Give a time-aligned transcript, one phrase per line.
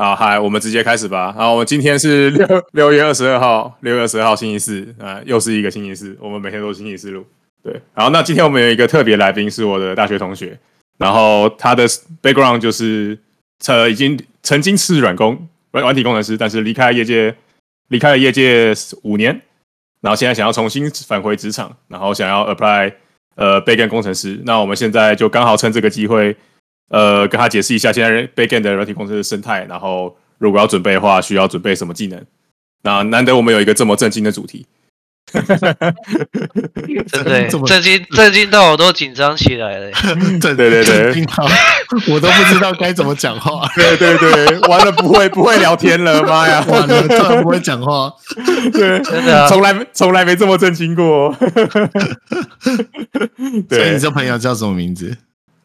[0.00, 1.30] 好，嗨，我们直接开始吧。
[1.30, 6.16] 好，我们今天是六六月二十二号，六月二十二号星期四啊，又是一个星期四。
[6.18, 7.22] 我们每天都是星期四录。
[7.62, 10.58] 对，然后，那今天我们有一个特别来宾，是我的大学同学，
[10.96, 11.86] 然后他的
[12.22, 13.18] background 就是
[13.66, 17.36] 呃，已经曾经是软工软软体工程师，但是离开业界，
[17.88, 19.38] 离开了业界五年，
[20.00, 22.90] 然后现在想要重新返回职场，然后想要 apply
[23.34, 24.40] 呃 backend 工程师。
[24.46, 26.34] 那我们现在就刚好趁这个机会。
[26.90, 32.24] 呃，跟他解释一下现在 backend 的软体工程的生态，然后如果要准备的话，需要准备什么技能？
[32.82, 34.66] 那难得我们有一个这么震惊的主题，
[35.30, 35.44] 真
[37.24, 39.90] 的震惊震惊到我都紧张起来了。
[40.40, 41.26] 对对对对，
[42.08, 43.68] 我都不知道该怎么讲话。
[43.76, 48.10] 对对对，完了不会不会聊天了，妈呀，完了突然不会讲话。
[48.72, 51.36] 对，真的从来从来没这么震惊过。
[53.68, 55.16] 对，所以你这朋友叫什么名字？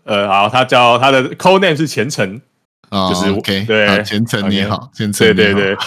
[0.05, 2.39] 呃，好，他叫他的 code name 是前程，
[2.89, 5.77] 哦、就是 OK，对，前程你好，虔诚，对对对，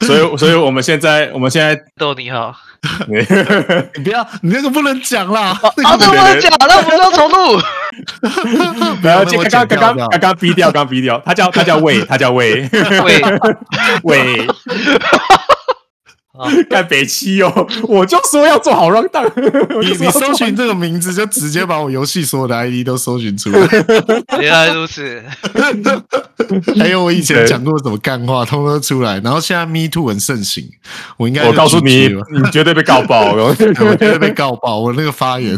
[0.06, 2.54] 所以所以我们现在我们现在逗你好，
[3.08, 3.20] 你
[4.04, 5.50] 不要，你那个不能讲啦，
[5.84, 7.60] 啊，这不能讲，那我们要重录，
[9.00, 12.68] 不要，刚刚刚刚刚刚逼掉，刚逼掉，他叫他叫魏，他叫魏，
[13.02, 13.20] 魏
[14.04, 14.46] 魏。
[16.70, 17.68] 干北七哦！
[17.86, 19.30] 我就说要做好 run down。
[19.82, 23.68] 你你搜寻这个名字，就直接把我游戏所有的 ID 都搜寻出来。
[24.40, 25.22] 原来如此。
[26.78, 29.20] 还有我以前讲过什么干话，通通都出来。
[29.20, 30.70] 然后现在 Me Too 很盛行，
[31.18, 34.80] 我应该我告诉你，你绝对被告爆，我绝对被告爆。
[34.80, 35.54] 我那个发言，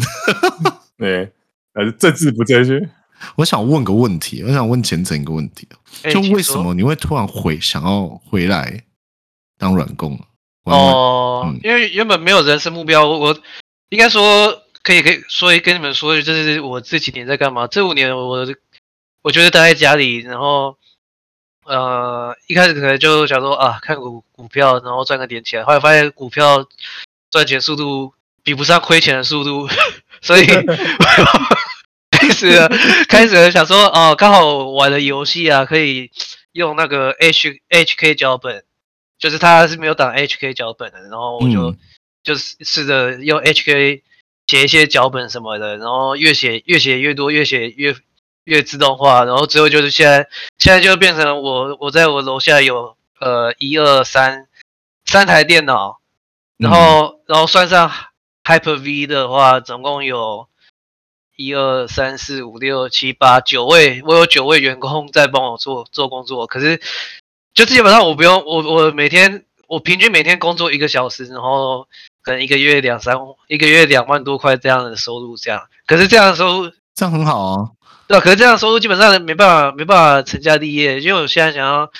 [0.98, 1.30] 对，
[1.74, 2.88] 呃，政治不正确。
[3.36, 5.68] 我想问个问题，我想问前程一个问题，
[6.10, 8.82] 就为什么你会突然回想要回来
[9.56, 10.18] 当软工？
[10.64, 13.38] 哦，嗯、因为原本没有人生目标，我，我
[13.90, 17.66] 应该说可以可以说跟你们说，就是我这几年在干嘛？
[17.66, 18.46] 这五年我
[19.22, 20.78] 我觉得待在家里，然后
[21.64, 26.66] 呃一开始可能就想说啊看股股票，然后赚个点钱，后来发现股票
[27.30, 29.68] 赚钱速度比不上亏钱的速度，
[30.22, 30.46] 所以
[32.10, 32.68] 开始
[33.08, 36.10] 开始想说哦，刚好玩的游戏啊可以
[36.52, 38.64] 用那个 H HK 脚本。
[39.18, 41.78] 就是他是没有打 HK 脚本的，然后我就、嗯、
[42.22, 44.02] 就是试着用 HK
[44.46, 47.94] 写一些脚本什么的，然后越写越写越多，越写越
[48.44, 54.48] 越自动化，然后之后就是现在现在就变成我我在我楼下有呃一二三
[55.06, 56.00] 三台电脑，
[56.58, 57.90] 然后、嗯、然后算上
[58.42, 60.48] Hyper V 的话，总共有
[61.36, 66.80] 一二三四五六七八九位，我有九位员工在帮我做做工作，可是。
[67.54, 71.88] 就基本上我不用我我每天我平均每天工作一个小时，然后
[72.22, 73.16] 可能一个月两三
[73.46, 77.70] 一个月两万多块这样的收入这样，可是这样的收入这样很好啊，
[78.08, 81.90] 对啊，可是这样的收入基本上没办法没办法成家立业，因为我现在想要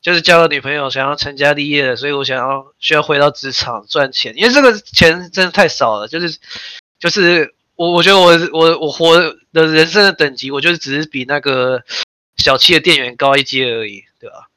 [0.00, 6.38] 就是交了女朋友，想要成家立业的，所以我想要需要回到职场赚钱，因为这个钱真的太少了，就是
[6.98, 9.18] 就是我我觉得我我我活
[9.52, 11.82] 的人生的等级，我就是只是比那个
[12.36, 14.49] 小七的店员高一阶而已，对吧？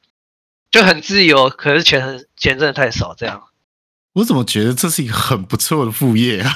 [0.74, 3.40] 就很自由，可是钱很钱真的太少，这样。
[4.14, 6.52] 我怎么觉得这是一个很不错的副业啊？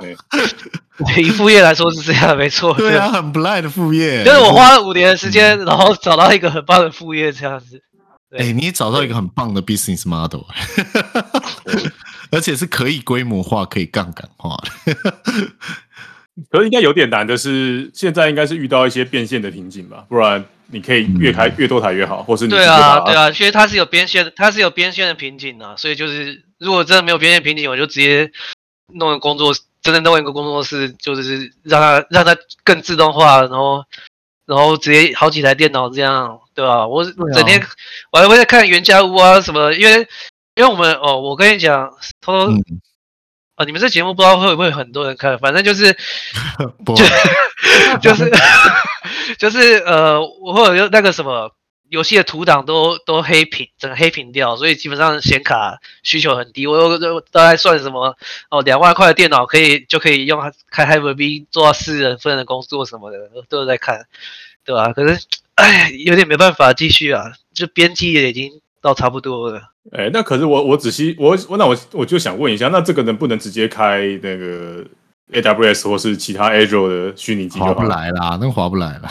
[0.00, 2.74] 对，以副业来说是这样，没错。
[2.74, 4.22] 对啊，很不赖的副业。
[4.22, 7.82] 就是我花了五年的时间，然后找到一个很棒的副业，这样子。
[8.32, 10.42] 哎、欸，你也找到一个很棒的 business model，
[12.30, 14.94] 而且是可以规模化、可以杠杆化的。
[16.50, 20.04] 可是应该有点难的是，现在应该是遇到一些变现的瓶颈吧？
[20.08, 20.44] 不然。
[20.72, 28.30] 你可以越开越多台越好，或是你对啊对啊，因为它是有边线，它是有边线的瓶颈啊，所以就是如果真的没有边线瓶颈，我就直接
[28.94, 29.52] 弄个工作，
[29.82, 33.84] 真的弄一个工作室，就是让它让它更自动化，然后
[34.46, 36.86] 然后直接好几台电脑这样，对吧？
[36.86, 37.60] 我整天
[38.12, 40.06] 我还会在看原家屋啊什么，因为
[40.54, 41.90] 因为我们哦，我跟你讲，
[42.20, 42.52] 偷偷。
[42.52, 42.62] 嗯
[43.56, 45.92] 哦，你们这节目不知道会不会很多人看，反正就是，
[46.96, 47.04] 就
[48.00, 48.24] 就是
[49.38, 51.52] 就是呃，我会有那个什么，
[51.88, 56.66] 游戏的图档都都黑屏，整个黑屏掉，所以基本上显卡需求很低。
[56.66, 58.16] 我我我大概算什么
[58.50, 60.40] 哦，两万块的电脑可以就可以用
[60.70, 63.18] 开 Hyper-V 做到四人份的工作什么的，
[63.48, 64.06] 都有在看，
[64.64, 64.92] 对吧？
[64.92, 65.20] 可是
[65.56, 68.50] 哎，有点没办法继续啊，就编辑也已经
[68.80, 69.60] 到差不多了。
[69.92, 74.84] 哎，那可是我我仔细我我那我我就想问一下，那这个能不能直接开那个
[75.32, 77.74] AWS 或是其他 Azure 的虚拟机就好？
[77.74, 79.10] 划不来啦，那个划不来啦。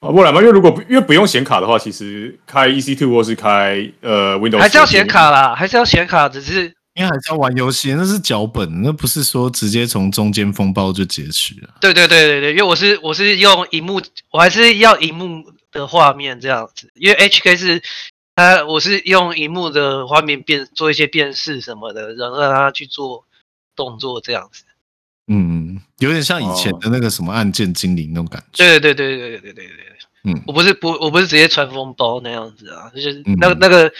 [0.00, 0.40] 划 不来吗？
[0.40, 11.68] 因为如果因为不用显卡的话，其实开 EC2 或是开呃 Windows 还是要显卡啦，还是要显卡，只是因为还是要玩游戏，那是脚本，那不是说直接从中间风暴就截取了。
[11.80, 14.00] 对对对对对，因为我是我是用荧幕，
[14.30, 17.82] 我还是要荧幕的画面这样子，因为 HK 是
[18.36, 23.24] 呃，我是用荧幕的画面变做一些辨识什么的，然后让它去做
[23.74, 24.62] 动作这样子。
[25.28, 28.64] 嗯，有点像以前的那个什么按键精灵那种感觉。
[28.64, 29.86] 对对对对对对对对。
[30.28, 33.92] 嗯，我不是不，我不是直接传风包那样子啊，就是那个那个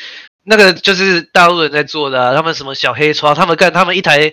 [0.42, 4.32] 那个就是大陆人在做的啊，他们什么小黑窗，他们干他们一台，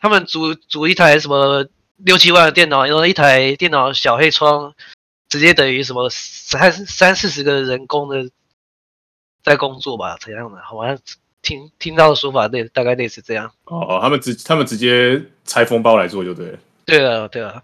[0.00, 1.64] 他们组组一台什么
[1.98, 4.74] 六七万的电脑，然后一台电脑小黑窗，
[5.28, 8.28] 直接等于什么三三四十个人工的
[9.44, 10.58] 在工作吧，怎样的？
[10.64, 10.98] 好像
[11.42, 13.50] 听听到的说法类大概类似这样。
[13.64, 16.58] 哦，他们直他们直接拆封包来做就对了。
[16.84, 17.62] 对啊，对啊。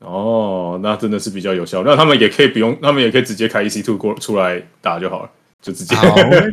[0.00, 1.82] 哦，那真的是比较有效。
[1.82, 5.30] 那他们也可以不用，他们也可以直接开 EC2 过出来打就好了，
[5.62, 5.96] 就直接。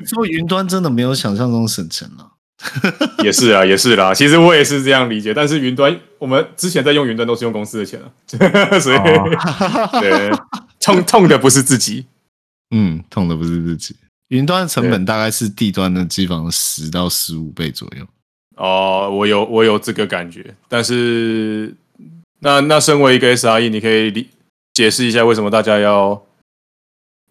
[0.05, 2.29] 做云端真的没有想象中省钱了。
[3.21, 4.13] 也是啊，也是啦。
[4.13, 8.07] 其实我也是这样理解，但是云端我们之前在用云端都是用公司的钱啊，
[8.79, 10.31] 所以、哦、对
[10.79, 12.05] 痛痛的不是自己，
[12.71, 13.97] 嗯，痛的不是自己。
[14.33, 18.05] 云端的成本大概是地端的机房十到十五倍左右。
[18.57, 21.75] 哦，我有我有这个感觉，但是。
[22.45, 24.27] 那那身为一个 SRE，你可以理
[24.73, 26.21] 解释一下为什么大家要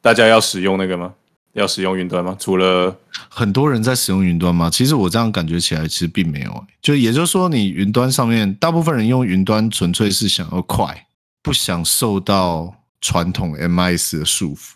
[0.00, 1.12] 大家要使用那个吗？
[1.52, 2.34] 要使用云端吗？
[2.40, 2.96] 除了
[3.28, 4.70] 很多人在使用云端吗？
[4.70, 6.64] 其实我这样感觉起来，其实并没有。
[6.80, 11.06] 就也就是说，你云端上面大部分人用云端，纯粹是想要快，
[11.42, 14.70] 不想受到传统 MIS 的束缚。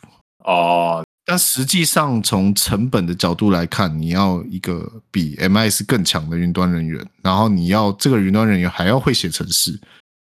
[0.45, 9.79] 哦，但实际上从成本的角度来看，你要一个比 MIS 更强的云端人员，然后你要这个云端人员还要会写程式。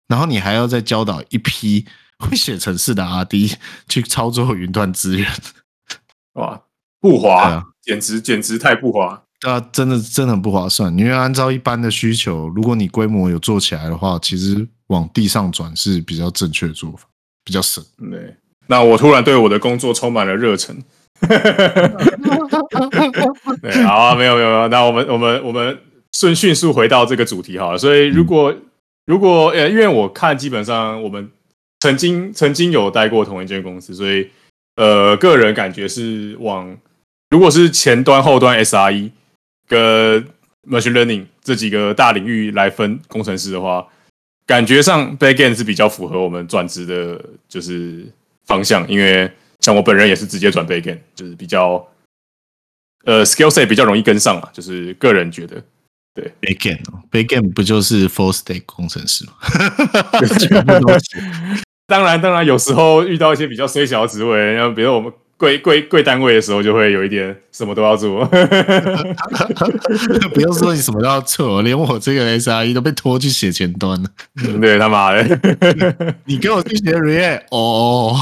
[0.06, 1.86] 然后你还要再教导一批
[2.18, 3.54] 会写程式的 RD
[3.88, 5.26] 去操作云端资源，
[6.34, 6.60] 哇，
[7.00, 10.92] 不划，啊、简直简直太不划，对啊，真的真的很不划算。
[10.98, 17.06] 因为按照一般的需求，如果你规模有做起来的话，其实往地上转是比较正确的做法，
[17.44, 17.82] 比较省。
[18.10, 18.36] 对，
[18.70, 20.74] 那我突然对我的工作充满了热忱。
[23.60, 25.78] 对，好啊，没有没有没有，那我们我们我们
[26.12, 27.78] 顺迅速回到这个主题好了。
[27.78, 28.62] 所以如果、嗯
[29.06, 31.28] 如果呃，因为我看基本上我们
[31.80, 34.30] 曾经曾经有待过同一间公司，所以
[34.76, 36.76] 呃，个人感觉是往
[37.30, 39.10] 如果是前端、后端 SRE
[39.66, 40.24] 跟
[40.70, 43.84] Machine Learning 这几个大领域来分工程师的话，
[44.46, 48.06] 感觉上 Backend 是比较符合我们转职的，就是
[48.46, 48.88] 方向。
[48.88, 51.86] 因为像我本人也是直接转 Backend，就是比较
[53.04, 55.62] 呃 Skill Set 比较容易跟上嘛，就是个人觉得。
[56.14, 59.32] 对，Backend，Backend 不就是 Full Stack 工程师吗？
[60.40, 61.62] 全部都是。
[61.86, 65.12] 当然，当然，有时候遇到一些比较衰小的职位，然后比如我们。
[65.40, 68.26] 贵贵贵单位的时候，就会有一点什么都要做。
[70.34, 74.10] 不要说你什么都要做，连我这个 SRE 都被拖去写前端了。
[74.60, 78.14] 对他妈的， 你给我去写 React 哦。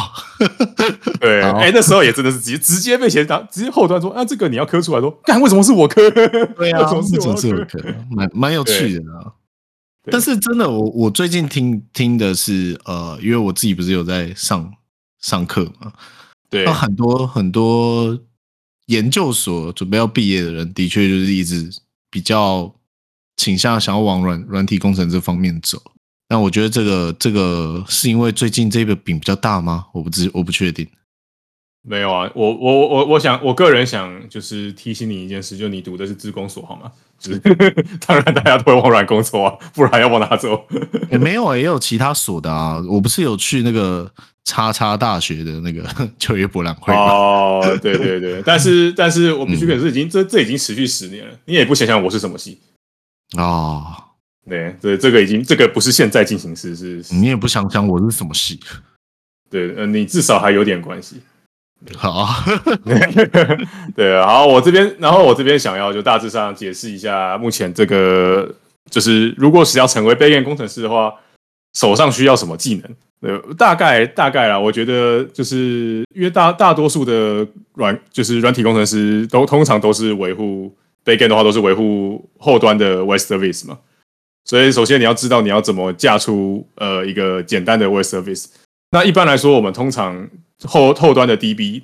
[1.18, 6.08] 对，哎、欸，那时候也真的是直接直接被写到直接后端说啊，这个你要磕出来说，干为什么是我磕？
[6.12, 7.80] 对啊，为什么是我磕？
[8.14, 9.32] 蛮蛮有趣的啊。
[10.08, 14.72] 但是真的，我我最近听听的是呃，因为我自己不是有在上
[15.20, 15.92] 上课嘛。
[16.50, 18.18] 对，那很多很多
[18.86, 21.70] 研究所准备要毕业的人，的确就是一直
[22.10, 22.74] 比较
[23.36, 25.80] 倾向想要往软软体工程这方面走。
[26.30, 29.86] 那我觉得这个这个是因为最近这个饼比较大吗？
[29.92, 30.86] 我不知我不确定。
[31.82, 36.90] 没有啊，我我我我想我个人想就是提醒你一件事，就你读的是资工所好吗？
[37.18, 37.38] 就是
[38.06, 40.66] 当然大家都会往软工走啊，不然要往哪走？
[41.10, 42.82] 也没有啊，也有其他所的啊。
[42.88, 44.12] 我不是有去那个
[44.48, 45.86] 叉叉大学的那个
[46.18, 46.94] 就业博览会？
[46.94, 51.34] 哦，对对对，但是但是我必须表示，已经这这已经持续十年了。
[51.44, 52.58] 你也不想想我是什么系
[53.36, 53.44] 啊？
[53.44, 53.86] 哦、
[54.48, 58.58] 对，这这个已经这个不是现在进行时，是你也不想想我是什么系？
[59.50, 61.20] 对，呃，你至少还有点关系。
[61.94, 62.26] 好，
[63.94, 68.50] 对，然后我这边，然后我这边想要就大致上解释一下，目前这个
[68.90, 71.12] 就是，如果是要成为 Backend 工程师的话，
[71.74, 72.96] 手上需要什么技能？
[73.20, 80.72] 呃，大概大概啦，我觉得就是因为大大多数的软就是软体工程师都通常都是维护
[81.04, 83.78] backend 的话，都是维护后端的 web service 嘛。
[84.44, 88.46] 所以首先你要知道你要怎么架出呃一个简单的 web service。
[88.92, 90.28] 那一般来说，我们通常
[90.64, 91.82] 后后端的 DB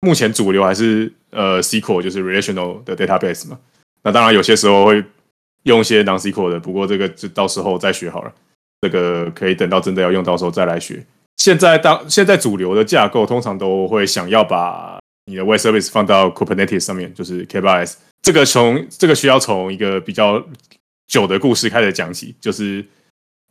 [0.00, 3.58] 目前主流还是呃 SQL，就是 relational 的 database 嘛。
[4.02, 5.04] 那当然有些时候会
[5.64, 8.32] 用一些 non-SQL 的，不过这个就到时候再学好了。
[8.80, 11.04] 这个可以等到真的要用到时候再来学。
[11.36, 17.94] 现在当现在主流的架构通常都会想要把你的 web service 放到 Kubernetes 上面，就是 K8s。
[18.22, 20.44] 这个从这个需要从一个比较
[21.06, 22.84] 久的故事开始讲起，就是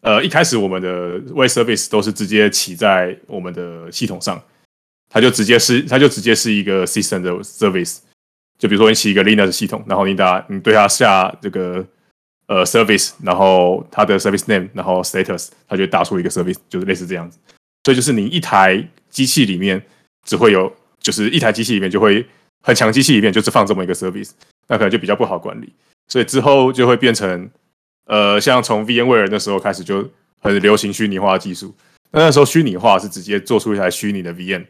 [0.01, 4.41] 呃一开始我们的 web service 都是直接起在我们的系统上，
[5.09, 7.99] 它就直接是它就直接是一个 system 的 service。
[8.57, 11.85] 就比如说你起一个 Linux 系统，然后你打你对它下这个。
[12.47, 17.39] 呃，service，然后它的 service name，然后 status，它就打出一个 service，就是类似这样子。
[17.83, 19.83] 所以就是你一台机器里面
[20.23, 22.23] 只会有，就是一台机器里面就会
[22.61, 24.29] 很强机器里面就是放这么一个 service，
[24.67, 25.73] 那可能就比较不好管理。
[26.07, 27.49] 所以之后就会变成，
[28.05, 30.07] 呃，像从 VMware 那时候开始就
[30.39, 31.73] 很流行虚拟化技术。
[32.11, 34.63] 那那时候虚拟化是直接做出一台虚拟的 VM，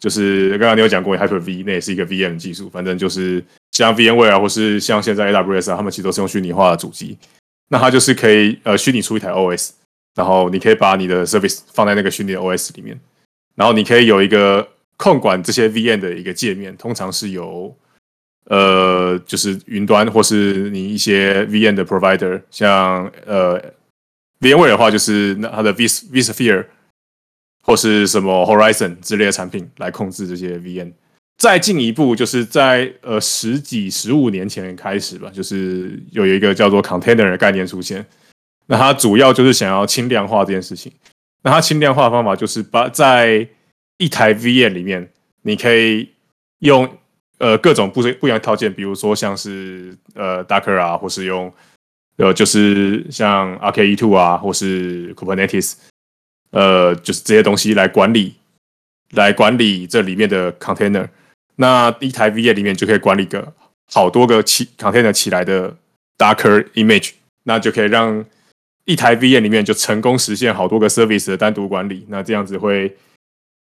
[0.00, 3.44] 就是刚刚你有讲过 Hyper-V，那也是一个 VM 技术，反正就是。
[3.72, 7.18] 像 VMware 啊，或是像现在 AWS 啊，他们其实都是用虚拟化的主机，
[7.68, 9.70] 那它就是可以呃虚拟出一台 OS，
[10.14, 13.00] 然后你可以把你的 service 放在那个虚拟的 OS 里面，
[13.54, 17.74] 然后你可以有一个控管这些 VM 的一个界面，通常是由
[18.44, 23.58] 呃就是云端或是你一些 VM 的 provider，像呃
[24.40, 26.66] VMware 的话就是那它的 Vis Visphere
[27.62, 30.92] 或是什么 Horizon 之类的产品来控制这些 VM。
[31.38, 38.06] 再进一步，就是在呃十几十五年前开始吧，就是有一个叫做 container 的概念出现。
[38.66, 40.92] 那它主要就是想要轻量化这件事情。
[41.42, 43.46] 那它轻量化的方法就是把在
[43.98, 45.10] 一台 VM 里面，
[45.42, 46.08] 你可以
[46.60, 46.88] 用
[47.38, 51.52] 呃各种不不一样的套件，比如说像是呃 Docker 啊，或是用
[52.18, 55.74] 呃就是像 RK-E2 啊，或是 Kubernetes，
[56.50, 58.36] 呃就是这些东西来管理
[59.10, 61.08] 来管理这里面的 container。
[61.56, 63.52] 那一台 VM 里面就可以管理个
[63.92, 65.76] 好多个起 container 起来的
[66.16, 67.10] Docker image，
[67.44, 68.24] 那就可以让
[68.84, 72.06] 一台 VM 里面就成功实现好多个 service 的单独管理。
[72.08, 72.96] 那这样子会，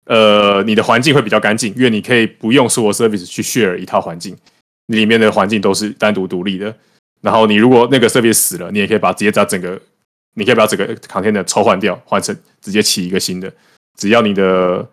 [0.05, 4.35] 呃，你的环境会比较干净，因为你可以不用所有 service 去 share 一套环境，
[4.87, 6.73] 里面的环境都是单独独立的。
[7.21, 9.79] 然后你如果那个 service 死了，你也可以把直接把整个，
[10.35, 13.53] 你可以把整个 container 抽换掉，换成直接起一个新的，
[13.97, 14.89] 只要你的。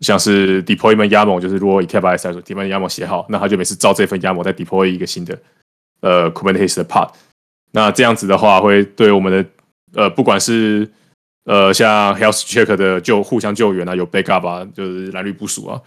[0.00, 5.38] 像是 deployment YAML，就是如果以 K8s 来说，deployment YAML 写好，那他就每次照这份 YAML 再 deploy 一个新的
[6.00, 7.10] 呃 Kubernetes 的 pod。
[7.72, 9.44] 那这样子的话，会对我们的
[9.94, 10.90] 呃不管是
[11.44, 15.80] 呃像 health check 的救互相救援啊，有 backup 啊，就是蓝绿部署啊，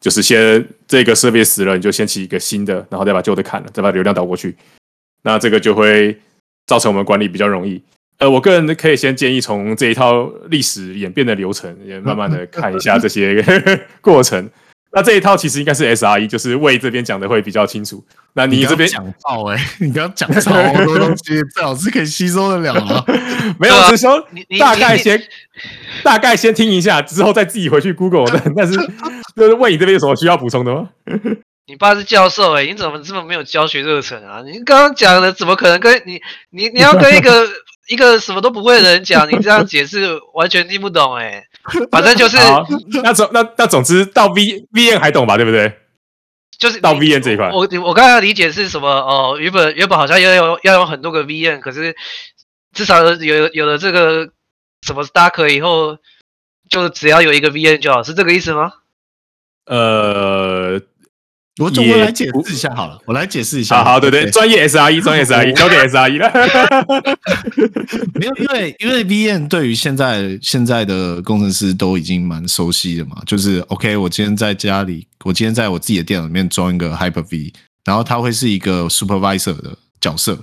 [0.00, 4.56] 就是先这个设备死了，你就先起一个新的，然后再把旧的砍了，再把流量导过去。
[5.22, 6.18] 那这个就会
[6.66, 7.82] 造成我们管理比较容易。
[8.18, 13.44] 呃，我个人可以先建议从这一套历史演变的流程，也慢慢的看一下这些
[14.00, 14.48] 过程。
[14.96, 18.04] 那这一套其实应该是 SRE，就是魏这边讲的会比较清楚。
[18.34, 20.52] 那你这边讲爆哎， 你刚刚讲超
[20.84, 23.04] 多东西，最好是可以吸收得了吗？
[23.58, 24.24] 没有，只是说
[24.60, 25.20] 大概先
[26.04, 28.40] 大概先听一下，之后再自己回去 Google 的。
[28.56, 28.74] 但是
[29.34, 30.88] 就是魏，你这边有什么需要补充的吗？
[31.66, 34.42] 你爸是教授哎、欸，你怎么这么没有教学热忱啊？
[34.44, 37.48] 你刚刚讲的怎么可能跟你你你要跟一个？
[37.88, 41.48] 一个什么都不会的人讲，你这样解释完全听不懂哎、欸。
[41.90, 42.36] 反正就是，
[43.02, 45.36] 那总那那总之到 V V N 还懂吧？
[45.36, 45.78] 对不对？
[46.58, 47.50] 就是到 V N 这一块。
[47.50, 48.88] 我我刚刚理解是什么？
[48.88, 51.96] 哦、呃，原本原本好像要有要有很多个 V N，可是
[52.72, 54.30] 至少有有了这个
[54.82, 55.98] 什么 stack 以后，
[56.68, 58.72] 就只要有一个 V N 就好，是这个意思吗？
[59.66, 60.80] 呃。
[61.62, 63.76] 我总我来解释一下好了，我来解释一下。
[63.76, 66.28] 好好，对对，专业 SRE，专业 SRE， 交给 SRE 了。
[68.14, 77.52] 没有，因为因为 V N 对于现在现在的工程师都已经蛮熟悉的嘛，就是 OK，我今天在家里，我今天在我自己的电脑里面装一个 Hyper-V，
[77.84, 80.36] 然后它会是一个 supervisor 的角色。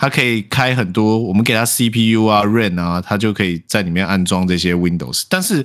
[0.00, 5.24] 它可以开很多，我们给它 CPU 啊、RAM 啊，它就可以在里面安装这些 Windows。
[5.28, 5.56] 但是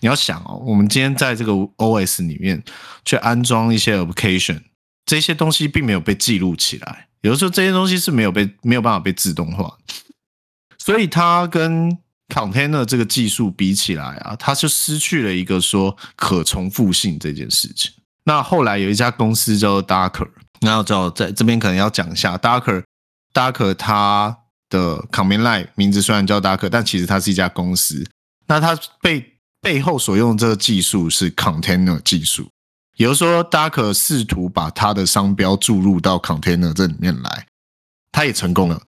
[0.00, 2.64] 你要想哦，我们今天在这个 OS 里面
[3.04, 4.62] 去安装一些 application，
[5.04, 7.08] 这些东西并没有被记录起来。
[7.20, 9.76] 有的时候这些东西是没有被没有办法被自动化，
[10.78, 11.94] 所以它跟
[12.34, 17.92] container 这个技术比起来啊，它就失去了一个说可重复性这件事情。
[18.24, 20.30] 那后来有一家公司叫做 Docker，
[20.62, 22.84] 那要叫在这边可能要讲一下 Docker。
[23.32, 24.36] Docker 它
[24.68, 28.04] 的 command line 名字虽然叫 Docker，但其实它是一家公司。
[28.46, 32.48] 那它被背后所用的这个技术是 container 技术，
[32.96, 37.46] 也就是说，Docker 试图把它的商标注入到 container 这里面来，
[38.10, 38.82] 它也成功了。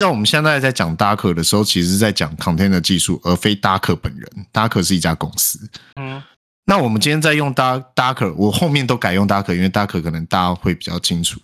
[0.00, 4.46] 那我们现在在讲 Docker 的时候，其实是在讲 container 技术，而非 Docker 本人。
[4.52, 5.70] Docker 是一家公司。
[5.94, 6.20] 嗯，
[6.66, 11.40] 那我们今天在用 Docker，我后面都改用 Docker，因为 Docker 可能大家会比较清楚。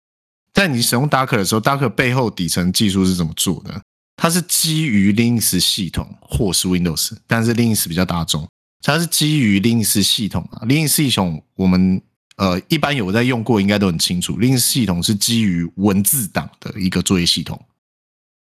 [0.61, 3.81] 在你使用 Docker 的时候，Docker 背后底层技术是怎么做的？
[4.17, 8.47] 它是基于 Linux 系统或是 Windows，但是 Linux 比较大众。
[8.83, 12.02] 它是基于 Linux 系统啊，Linux 系统我们
[12.37, 14.38] 呃一般有在用过，应该都很清楚。
[14.38, 17.59] Linux 系统是基于文字档的一个作业系统。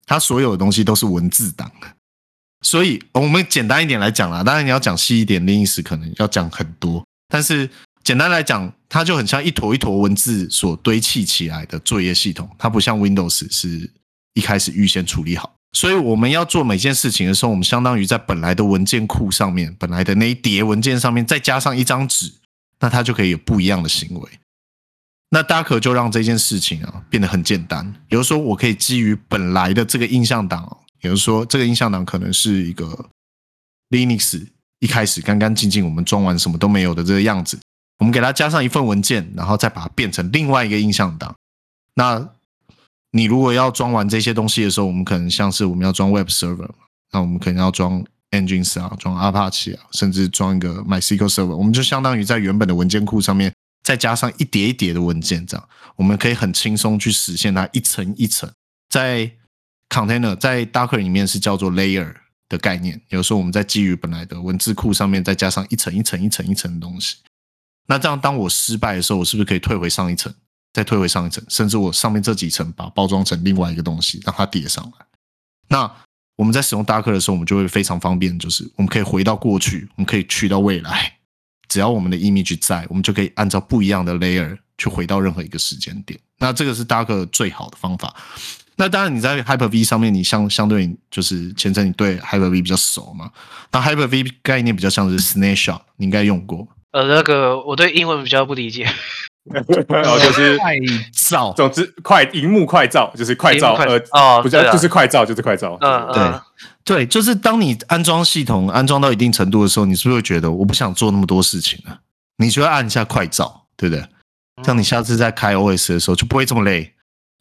[0.04, 1.70] 它所有的东西都是文字档，
[2.62, 7.70] 所以我们简单一点来讲啦，当然你要讲细一点，Linux 可能要讲很多，但是
[8.04, 13.90] 简单来讲，它就很像一坨一坨文字所堆砌起来的作业系统，它不像 Windows 是
[14.34, 22.32] 一开始预先处理好，所以我们要做每件事情的时候，我们相当于在本来的文件库上面，本来的那一叠文件上面再加上一张纸，
[22.80, 24.30] 那它就可以有不一样的行为。
[25.30, 27.94] 那 Docker 就让这件事情啊变得很简单。
[28.06, 33.08] 比如说，我可以基于本来的这个印象档，比如说这个印象档可能是一个
[33.88, 34.46] Linux
[34.80, 37.58] 一开始干干净净，我们装完什么都没有的这个样子，
[38.02, 41.32] 我们给它加上一份文件，然后再把它变成另外一个印象档。
[41.94, 42.30] 那
[43.12, 46.68] 你如果要装完这些东西的时候，我们可能像是我们要装 Web Server，
[47.12, 53.52] 那我们可能要装 Engines 啊，装 Apache 啊，甚至装一个 MySQL Server，我们就相当于在原本的文件库上面。
[53.84, 58.50] 再加上一叠一叠的文件，这样我们可以很轻松去实现它一层一层。
[58.88, 59.30] 在
[59.88, 62.12] container 在 Docker 里面是叫做 layer
[62.48, 67.18] 的概念，有时候我们在基于本来的文字库上面再加上一层一层一层一层的东西。
[67.86, 70.32] 那这样当我失败的时候，我是不是可以退回上一层，
[70.72, 75.06] 再退回上一层，甚至我上面这几层把包装成另外一个东西，让它叠上来？
[75.68, 75.90] 那
[76.36, 81.14] 我们在使用 Docker 的时候，我们就会非常方便，就是我们可以回到过去，我们可以去到未来。
[81.68, 86.18] 只要我们的 image 在，我们就可以按照不一样的 layer 去回到任何一个时间点。
[86.38, 88.14] 那这个是 Docker 最好的方法。
[88.76, 93.30] 那当然你在 Hyper-V 上面，你相相对就是前阵你对 Hyper-V 比较熟嘛。
[93.70, 96.66] 那 Hyper-V 概念比较像是 snapshot，你应该用过。
[96.92, 98.86] 呃，那个我对英文比较不理解。
[99.88, 100.76] 然后 就是快
[101.12, 105.76] 照，总之快荧幕快照就是快照，快呃，哦，不是，就是快照，就是快照。
[105.80, 106.40] 嗯嗯。
[106.84, 111.98] 对对，就是当你安装系统安装到一定程度的时候，你是不是会觉得我不想做那么多事情了？
[112.36, 114.04] 你就要按一下快照，对不对？
[114.62, 116.92] 这样你下次再开 OS 的时候就不会这么累。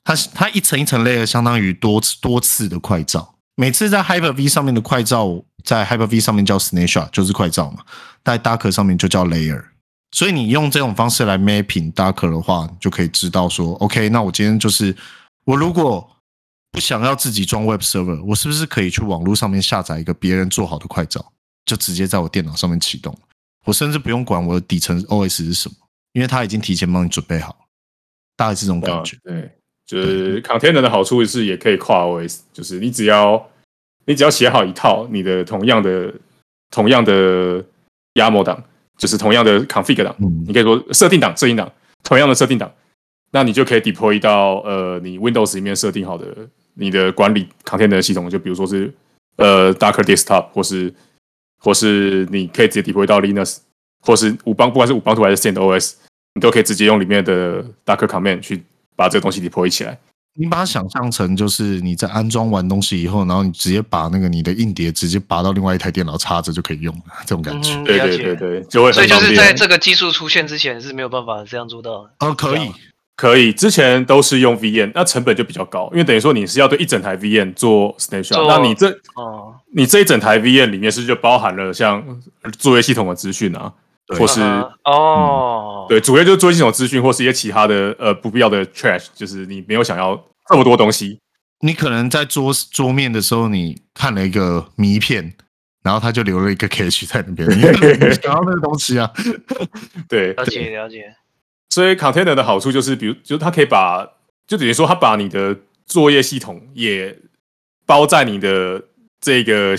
[0.03, 3.35] 它它一层一层累的，相当于多次多次的快照。
[3.55, 7.83] 每次在 Hyper-V 上面的快照，在 Hyper-V 上面叫 Snapshot，就是快照嘛。
[8.23, 9.63] 在 Docker 上面就叫 Layer。
[10.13, 14.95] 所以你用这种方式来 mapping Docker 的话，你就可以知道说，OK，那我今天就是
[15.45, 16.10] 我如果
[16.71, 21.31] 不想要自己装 Web Server，我是不是可以去网络上面下载一个别人做好的快照，
[21.65, 23.17] 就直接在我电脑上面启动？
[23.65, 25.75] 我甚至不用管我的底层 OS 是什么，
[26.13, 27.55] 因为它已经提前帮你准备好，
[28.36, 29.17] 大概是这种感觉。
[29.23, 29.51] 对，
[29.86, 33.49] 就是 Container 的好处是也可以跨 OS，就是你只要
[34.05, 36.13] 你只要写好一套你的同样的
[36.69, 37.63] 同样的
[38.15, 38.63] YAML 档。
[38.97, 41.71] 就是同样的 config 档，你可以说设定档、设定档，
[42.04, 42.71] 同样的设定档，
[43.32, 46.28] 那你就可以 deploy 到呃你 Windows 里面设定好的
[46.76, 48.93] 你的管理 container 的系统，就比如说是
[49.38, 50.93] 呃 Docker Desktop，或是
[51.58, 53.58] 或是你可以直接 deploy 到 Linux，
[54.02, 55.93] 或是五邦，不管是五邦图还是 CentOS，
[56.36, 58.62] 你都可以直接用里面的 Docker command 去
[58.95, 59.97] 把这个东西 deploy 起来。
[60.33, 67.75] 你把它想象成就是你在安装完东西以后，然后你直接把那个你的硬碟直接拔到另外一台电脑插着就可以用了，这种感觉。
[67.75, 69.09] 嗯、对对对对，就会很方便。
[69.09, 72.09] 所以就是在这个技术出现之前是没有办法这样做到的。
[72.19, 72.71] 哦，可以，
[73.17, 82.03] 可以，之前都是用 VM，那成本就比较高，因为等于说你是要对一整台 VM 做 snapshot，那你这哦，你这一整台 VM 里面是不是就包含了像
[82.57, 83.73] 作业系统的资讯啊，
[84.17, 84.95] 或是哦、嗯，
[85.91, 90.25] 对，主要就是作业系统资讯或是一些其他的呃不必要的 trash，就是你没有想要。
[90.47, 91.19] 这么多东西，
[91.60, 95.34] 你可能在桌桌面的时候，你看了一个谜片，
[95.84, 97.62] 然后他就留了一个 cache 在那边，你
[98.15, 99.12] 想要那个东西啊？
[100.10, 101.13] 对，了解了解。
[101.69, 104.06] 所以 container 的好处就是，比如，就是它可以把，
[104.47, 107.17] 就等于说，它把你的作业系统也
[107.86, 108.84] 包在你的
[109.21, 109.75] 这个，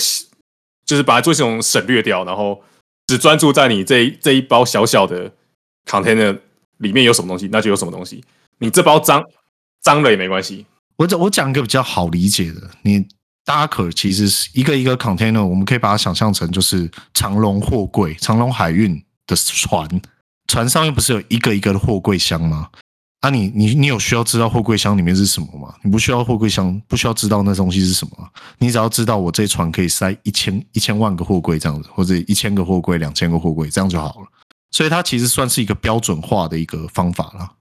[0.87, 2.63] 就是把它作业系统省略掉，然后
[3.07, 5.33] 只专注在你这这一包小小的
[5.87, 6.39] container
[6.79, 8.25] 里面有什么东西，那就有什么东西。
[8.59, 9.23] 你这包脏。
[9.85, 10.65] 脏了也没关系。
[10.95, 13.05] 我讲我讲一个比较好理解的，你
[13.45, 18.95] Docker 其实是一个一个 container，我们可以把它想象成就是长荣货柜、长荣海运
[19.27, 20.01] 的船，
[20.47, 22.69] 船上面不是有一个一个的货柜箱吗？
[23.23, 25.75] 啊你，你你你有需要知道货柜箱里面是什么吗？
[25.83, 34.27] 你不需要货柜箱，不需要知道那东西是什么，你只要知道我这船可以塞一千一千万个货柜这样子，或者一千个货柜、两千个货柜这样就好了。
[34.73, 37.53] 所以它其实算是一个标准化的一个方法了。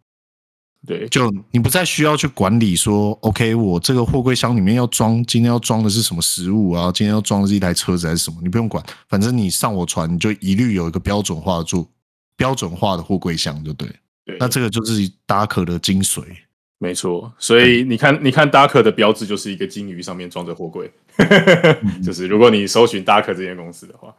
[0.87, 6.91] 对，就你不再需要去管理说，OK，我这个货柜箱里面要装，今天要装的是什么食物啊？
[6.91, 8.39] 今天要装的是一台车子还是什么？
[8.41, 11.87] 你不用管，反正你上我船，你就一律有一个标准化的做
[12.35, 13.87] 标准化的货柜箱就对。
[14.25, 16.23] 对，那这个就是 Docker 的精髓，
[16.79, 17.31] 没错。
[17.37, 20.91] 所以你看，你看 Docker 的标志就是一个金鱼上面装着货柜，
[22.03, 24.15] 就是如果你搜寻 Docker 这间公司的话，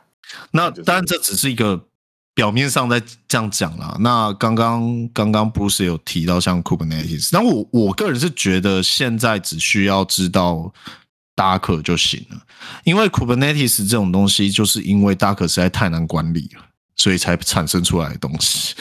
[0.52, 1.88] 那当然这只是一个。
[2.35, 10.73] 表面上在这样讲啦，那刚刚刚刚 Bruce 有提到像 Kubernetes，那我我个人是觉得现在只需要知道
[11.37, 12.40] Docker 就行了，
[12.85, 16.64] 因为 Kubernetes 这种东西就是因为 Docker 实在太难管理了，
[16.97, 18.75] 所以才产生出来的东西。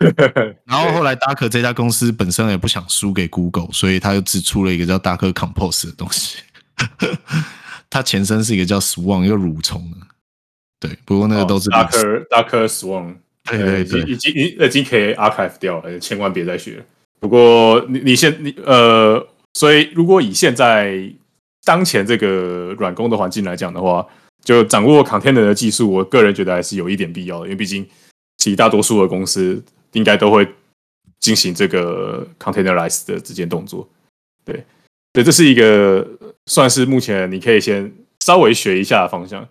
[0.64, 6.38] 然后后来 Docker 这家公司本身也不想输给 Google，所以他又只出了一个叫 Docker Compose 的东西，
[7.90, 10.06] 它前身是一个叫 Swarm 一个蠕虫的。
[10.80, 16.82] 对，不过那个都是 Docker Docker Swarm，对对对，已经已经已经可以 archive 掉了，千万别再学。
[17.20, 20.98] 不过你你现你呃，所以如果以现在
[21.66, 24.06] 当前这个软工的环境来讲的话，
[24.42, 27.86] 就掌握 container 的技术，我个人觉得还是有一点必要的，因为毕竟
[28.38, 29.62] 其实大多数的公司
[29.92, 30.48] 应该都会
[31.18, 33.86] 进行这个 containerize 的这件动作。
[34.46, 34.64] 对，
[35.12, 36.08] 对，这是一个
[36.46, 39.46] 算是目前你可以先稍微学一下的方向。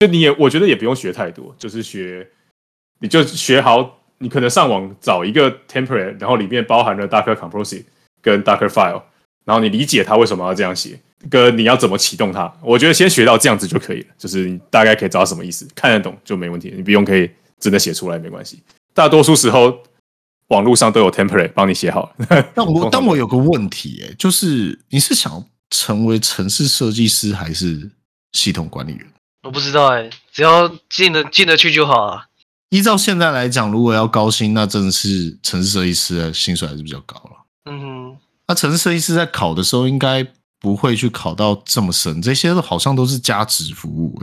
[0.00, 2.26] 就你也，我觉得也不用学太多，就是学，
[2.98, 3.98] 你就学好。
[4.22, 7.82] 你可能上网找一个 template，然后里面包含了 Docker Compose
[8.20, 9.02] 跟 Docker File，
[9.46, 12.54] 然后你理解它为什么要这样写，跟你要怎么启动它。
[12.60, 16.70] 我觉得先学到这样子就可以了，就是你大概可以知道什么意思，看得懂就没问题。
[16.76, 18.62] 你不用可以真的写出来没关系。
[18.92, 19.82] 大多数时候
[20.48, 22.14] 网络上都有 template 帮你写好。
[22.54, 27.90] 但我但我有个问题，哎，就是你是想成为城市设计师还是
[28.32, 29.06] 系统管理员？
[29.42, 32.26] 我不知道哎、欸，只要进得进得去就好啊。
[32.68, 37.30] 依照现在来讲，如果要高薪，那真的是城市设计师的薪水还是比较高了。
[37.64, 40.24] 嗯哼，那城市设计师在考的时候，应该
[40.60, 44.22] 不会去考到这么深，这些都好像都是加值服务。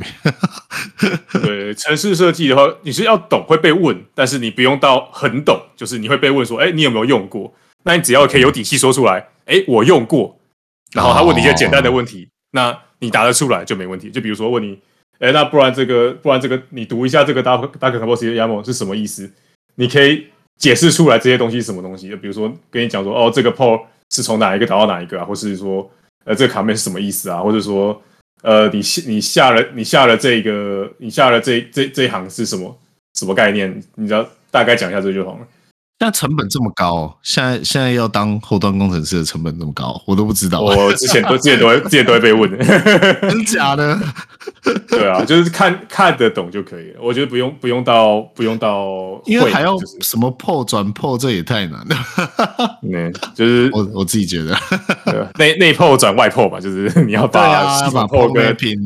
[1.42, 7.52] 对，城市设计的话，你是要懂会被问，但是你不用到很懂，就是你会被问说，哎、欸，你有没有用过？
[7.84, 9.14] 那你只要可以有底气说出来，
[9.46, 10.40] 哎、欸，我用过，
[10.94, 14.10] 然后他问你一些简单的问题，哦、那你答得出来就没问题。
[14.12, 14.80] 就比如说问你。
[15.20, 19.30] 哎，那不然这个，不然这个，你读一下这个 Docker Docker Compose YAML 是什么意思？
[19.76, 20.28] 你可以
[20.58, 22.10] 解释出来这些东西是什么东西？
[22.10, 25.26] 就比如说跟你讲说，哦，这个 port 是从哪一个导到哪一个啊？
[25.26, 25.90] 或是说，
[26.26, 27.40] 呃，这个 command 是什么意思啊？
[27.42, 28.02] 或者说，
[28.44, 32.78] 呃，你下你下了你下了这个你下了这这这一行是什么
[33.16, 33.84] 什么概念？
[33.96, 35.48] 你只要大概讲一下这就好了。
[36.00, 40.62] 但成本这么高，现在现在要当后端工程师的成本这么高，我都不知道。
[40.62, 42.50] 我之前都之前都会之前都会被问，
[43.22, 44.00] 真假的？
[44.88, 47.00] 对啊，就是看看得懂就可以了。
[47.02, 51.96] 我觉得不用不用到不用到，因为还要什么 POS 转 POS，这也太难了。
[52.84, 54.56] 嗯，就是我我自己觉得，
[55.40, 58.78] 内内 POS 转外 POS 嘛，就是你要把把 POS 跟平，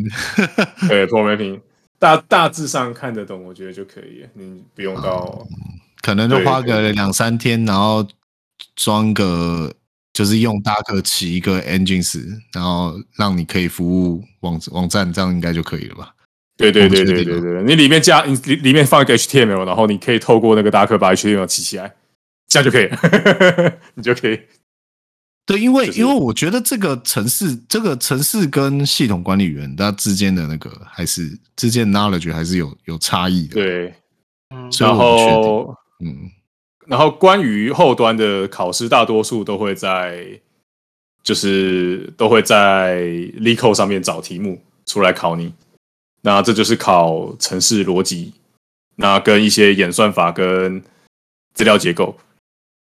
[0.87, 1.61] 对 POS 平，
[1.99, 4.29] 大大致上看得懂，我觉得就可以了。
[4.33, 5.45] 你不用到。
[6.01, 8.07] 可能就花个两三天，然后
[8.75, 9.73] 装个
[10.13, 12.21] 就是用 Docker 启一个 engines，
[12.53, 16.13] 然后让你可以服务网网站，这样应该就可以了吧？
[16.57, 21.95] 对对对对对对，你里面加你里里面放一个 HTML，然后你可以透过那个 Docker 把 HTML 起起来，
[22.47, 24.39] 这样就可以了， 你就可以。
[25.43, 33.55] 对，因为因为我觉得这个城市，这个城市跟系统管理员他之间的那个还是之间 knowledge 还是有有差异的。
[33.55, 33.93] 对，
[34.53, 35.75] 嗯，然后。
[36.01, 36.31] 嗯，
[36.87, 40.41] 然后关于后端的考试，大多数都会在，
[41.23, 43.01] 就是都会在
[43.39, 45.53] LeetCode 上面找题目出来考你。
[46.23, 48.33] 那这就是考城市逻辑，
[48.95, 50.83] 那跟一些演算法跟
[51.53, 52.17] 资料结构。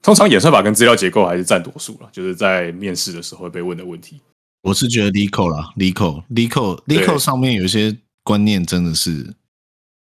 [0.02, 4.20] 通常演算法跟资料结构还是占多数了，就是在面试的时候会被问的问题。
[4.62, 9.34] 我是觉得 LeetCode 啦，LeetCode，LeetCode，LeetCode 上面有一些观念真的是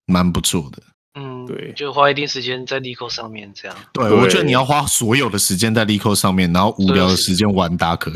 [0.06, 0.82] 蛮不错的。
[1.14, 3.76] 嗯，对，就花一定时间在 LeetCode 上面，这样。
[3.92, 8.12] 对，我觉得你要花所有的时间在 LeetCode 上面，然后无聊的时间玩 Docker。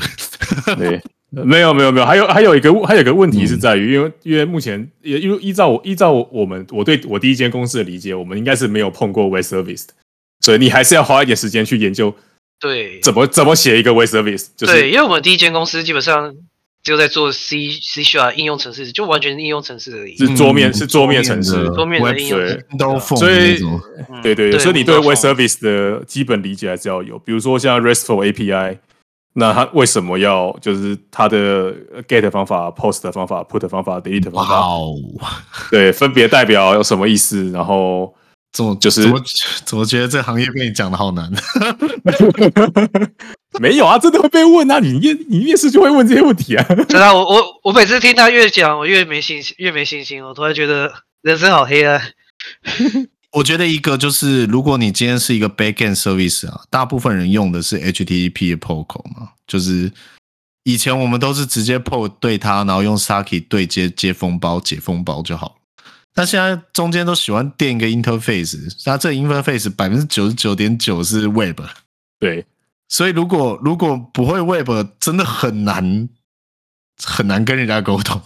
[0.77, 9.93] 对， 没有没有没有，还有还有一个还有一个问题是在于，因为因为目前也因为依照我依照我们我对我第一间公司的理解，我们应该是没有碰过 Web Service 的，
[10.41, 12.15] 所以你还是要花一点时间去研究。
[12.59, 14.47] 对，怎么怎么写一个 Web Service？
[14.57, 16.35] 就是对，因为我们第一间公司基本上
[16.87, 20.17] 就在做 C C Sharp 应用程式，就完全是应用程式而已。
[20.17, 23.59] 是桌面、嗯是桌面程式，桌面的应用所以
[24.23, 28.79] 对对对，所以你对 Web Service 的基本理解还是要有，比如说像 RESTful API，
[29.33, 31.75] 那它为什么要就是它的
[32.07, 34.95] get 方法、post 的方法、put 的方法、delete 方法，哇哦，
[35.73, 38.15] 对，分别代表有什么意思，然后
[38.53, 39.23] 怎么就是怎么
[39.65, 41.31] 怎么觉得这行业被你讲的好难？
[43.61, 46.65] 没有啊，真的会被问啊，你面你面试就会问这些问题啊。
[46.89, 50.25] 真的，我我我每次听他越讲，我越没信心，越没信心。
[50.25, 52.01] 我突然觉得人生好黑暗。
[53.33, 59.93] 我觉得一个就是，如果你今天是一个 backend service 啊，大部分人用的是 HTTP 的 protocol 嘛，就是
[60.65, 65.59] 以前我们都是直接 port 对它，然后用 Saki 对接接封包、解封包就好。
[66.17, 71.61] 但现在中间都喜欢垫一个 interface，那这个 interface 百分之九十九点九是 web，
[72.19, 72.47] 对，
[72.89, 76.09] 所以如果如果不会 web，真的很难
[77.05, 78.19] 很难跟人家沟通。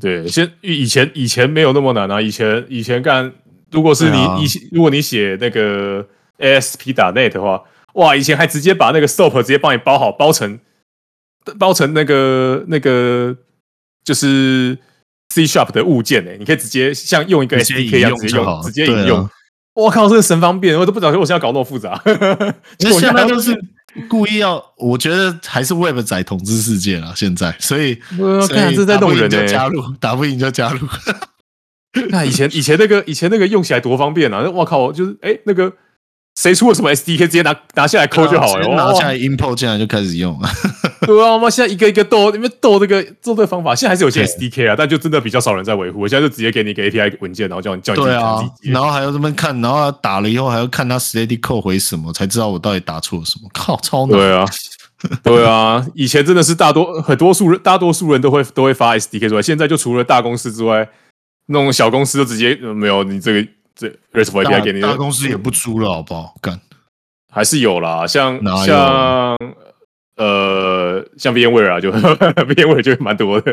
[0.00, 3.30] 对，现以前以前没有那么难啊，以前以前干，
[3.70, 4.38] 如果是你、对啊。
[4.40, 7.62] 以如果你写那个 ASP 打 net 的话，
[7.92, 10.58] 哇，以前还直接把那个 SOAP 直接帮你包好，包成
[11.58, 13.36] 包成那个那个
[14.02, 14.78] 就是
[15.30, 19.28] C Sharp 的物件诶，你可以直接像用一个 SDK 一样直接用，直接引用。
[19.74, 22.00] 我靠，这个神方便，我都不知道我现在搞那么复杂。
[22.04, 23.56] 那现在就就是
[24.08, 27.12] 故意要，我觉得还是 Web 仔统治世界了。
[27.16, 27.94] 现在，所以
[28.52, 30.86] 看这在弄人就加入， 打不赢就加入。
[32.10, 34.48] 那以前以前那个以前那个用起来多方便啊！
[34.50, 35.72] 我靠，就是哎、欸、那个
[36.40, 40.40] 谁出了什么 SDK，直接拿拿下来抠就好了，直接拿下来哇 import 进来就开始用。
[41.06, 46.00] 对啊，我们现在一个一个斗，你们斗这个做这个方法，现在还是有些 SDK 啊，但就真的比较少人在维护。
[46.00, 53.48] 我现在就直接给你一个 API 文件，然后叫你叫你对啊然后还要这么看，然后打了以后还要看他 steady code 回什么，才知道我到底打错了什么。
[53.52, 54.16] 靠，超难。
[54.18, 54.46] 对啊，
[55.22, 60.88] 对啊， 以前真的是大多很多数人，大多数人都会都会发 SDK 出来，现在就除了大公司之外，
[61.46, 63.48] 那种小公司就直接、呃没有你这个
[63.80, 66.34] 这 RESTful 大 API 给你，大公司也不租了，好不好？
[66.42, 66.60] 干，
[67.32, 69.34] 还是有啦，像像
[70.16, 71.90] 呃像 VMware 啊，就
[72.44, 73.50] VMware 就蛮多的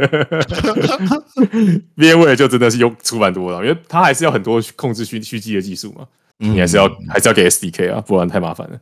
[1.96, 6.06] ，VMware 就真的是用出蛮多的，因为它还是要很多控制虚虚机的技术嘛，
[6.40, 8.78] 你还是要还是要给 SDK 啊，不然太麻烦了。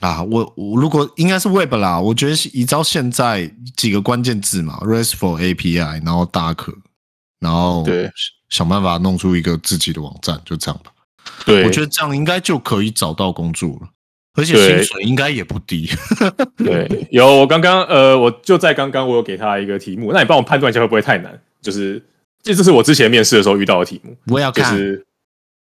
[0.00, 6.74] 啊，我我如果应该是 Web 啦，我觉得依照现在几个关键字嘛，RESTful API，然后 Docker，
[7.38, 8.10] 然后对
[8.48, 10.92] 想办法弄出一个自己的网站，就这样吧。
[11.44, 13.88] 对，我觉得这样应该就可以找到工作了，
[14.34, 15.88] 而且薪水应该也不低。
[16.56, 21.40] 对， 有我刚刚呃，我就在刚刚我有给他一个题目，那你帮我判断一下会不会太难？
[21.60, 22.02] 就是
[22.42, 25.06] 这这是我之前面试的时候遇到的题目，我要看，就是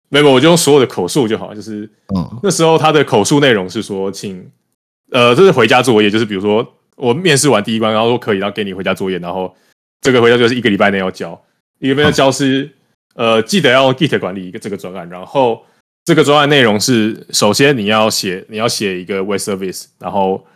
[0.08, 1.88] 没有，我就用所有的口述就好，就是。
[2.14, 4.50] 嗯那时候他的口述内容是说，请
[5.10, 6.66] 呃，这是回家作业，就是比如说
[6.96, 9.54] 我面试完第一关，然后说可以，然后给你回家作业，然后
[10.00, 11.40] 这个回家就是一个礼拜内要交，
[11.82, 12.64] 一个礼拜内交是、
[13.16, 15.66] 嗯、呃，记得要用 Git 管理一个这个专案，然后
[16.04, 20.46] 这个专案内容是，首先你要写你要写一个 Web Service，然后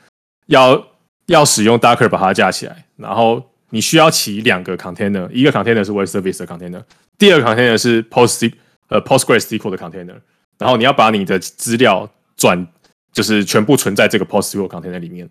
[0.46, 0.86] 要
[1.26, 6.82] 要使用 Docker 把它架起来，然后你需要起两个 container，一个 container 是 Web Service 的 container，
[7.18, 8.52] 第二个 container 是 Post
[8.88, 10.20] 呃 PostgreSQL 的 container。
[10.58, 12.66] 然后你要把你的资料转，
[13.12, 15.28] 就是全部存在这个 PostgreSQL container 里面。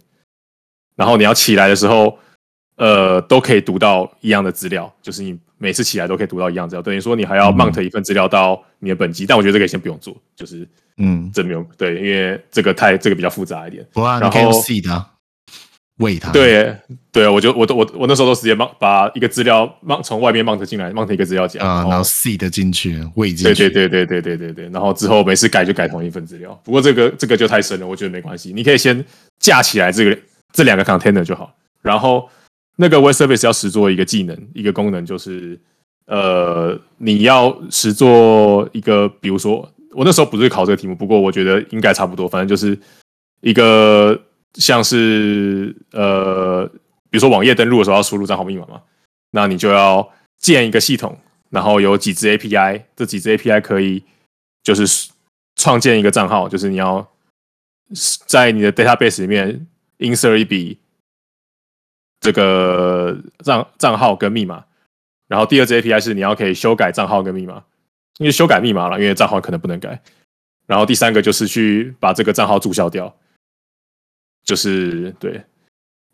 [0.95, 2.19] 然后你要起来的时候，
[2.77, 6.81] 呃，都可以读到一样的资料，就是你每次起来都可以读到一样资料。
[6.81, 13.85] 等于说你还要 mount 一份资料到你的本机，但我觉得这个先不用做，就是嗯，这没有对，因为这个太这个比较复杂一点。
[13.93, 15.11] 不然然后你可以用 C 的啊
[15.99, 16.31] 喂它。
[16.33, 16.75] 对
[17.13, 23.69] 对，我就我都我我那时候都直接 mount 把一个资料 mount 从外面 mount 进来，mount 一个资料夹啊，然后 seed 进去喂进对去。
[23.69, 26.51] 对对对对对对对，然后之后每次改就改同一份资料。
[26.65, 28.51] 不过这个这个就太深了，我觉得没关系。
[28.53, 29.05] 你可以先
[29.39, 30.17] 架起来这个
[30.51, 31.55] 这两个 container 就好。
[31.81, 32.29] 然后
[32.75, 35.59] 那个 Web Service 要实做一个技能，一个功能就是
[36.07, 42.27] 呃，你要实做一个，比如说我那时候不是考这个题目，不过我觉得应该差不多。
[42.27, 42.77] 反正就是
[43.41, 44.19] 一个
[44.55, 46.65] 像是呃，
[47.09, 48.81] 比如说网页登录的时候要输入账号密码嘛，
[49.31, 50.07] 那你就要
[50.37, 51.17] 建一个系统。
[51.51, 54.03] 然后有几支 API，这几支 API 可以
[54.61, 55.09] 就是
[55.55, 57.07] 创建一个账号，就是你要
[58.25, 59.65] 在你的 database 里面
[59.99, 60.77] insert 一笔
[62.25, 64.65] 这个账账号跟密码。
[65.27, 67.63] 然后第二支 API 是你要可以修改账号跟密码，
[68.19, 69.99] 因为修改密码了，因为账号可能不能改。
[70.67, 73.15] 然后第三个就是去把这个账号注销掉，
[74.43, 75.43] 就是对。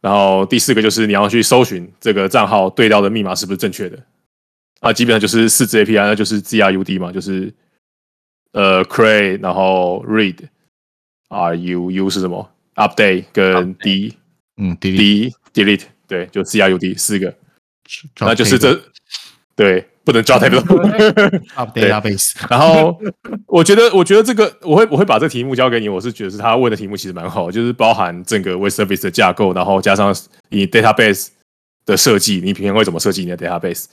[0.01, 4.01] 然后第四个就是你要去搜寻这个账号对到的密码是不是正确的。
[4.79, 7.53] 啊，基本上就是四支 API，那就是 grud 嘛，就是
[8.53, 14.17] 呃 create，然后 read，r u u 是什么？update 跟 d
[14.57, 17.33] 嗯，delete d delete 对，就 C R U D 四个，
[18.19, 18.77] 那就是这
[19.55, 20.59] 对，不能抓太多。
[21.73, 22.33] Database。
[22.49, 22.99] 然后
[23.47, 30.13] 我觉得，我觉得这个我会我会把这题目交给你，我是觉得是他问的题目其实蛮好，就是包含整个 Web Service 的架构，然后加上
[30.49, 31.29] 你 database
[31.85, 33.85] 的设计，你平常会怎么设计你的 database？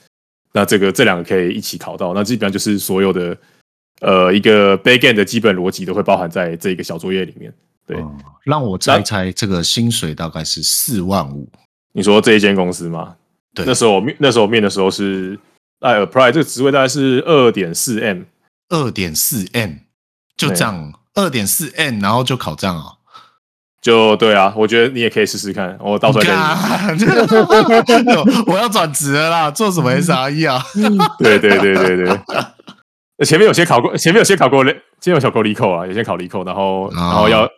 [0.52, 3.38] 那这个这两个可以一起考到，那基本上就是所有的
[4.00, 7.54] 呃一个 backend 的基本逻辑都会包含在这一个小作业里面。
[7.86, 11.48] 对，哦让我猜猜，这个薪水大概是四万五。
[11.92, 13.16] 你说这一间公司吗？
[13.54, 15.38] 对，那时候我面那时候我面的时候是，
[15.80, 18.22] 哎，apply 这个职位大概是二点四 M，
[18.68, 19.72] 二点四 M，
[20.36, 22.94] 就这样，二点四 M，然后就考这样啊？
[23.80, 28.12] 就对啊，我觉得你也可以试试看，我到时候再跟你。
[28.50, 30.62] 我要转职了啦，做什么 SRE 啊？
[31.18, 37.48] 对对对对对，前面有些考过，前面有些考过，前面有小考 LeetCode 啊，有些考 LeetCode，然后然后要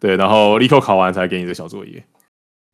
[0.00, 2.04] 对，然后 LeetCode 考完才给你的小作业。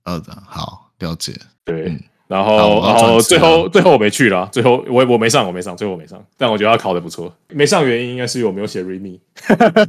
[0.04, 1.34] 呃，好，了解。
[1.64, 1.86] 对。
[1.88, 6.24] 嗯然后，然后最后最后我没去了，最后我我没上，我没上，最后我没上。
[6.36, 7.36] 但我觉得他考得不错。
[7.48, 9.18] 没上原因应该是我没有写 README，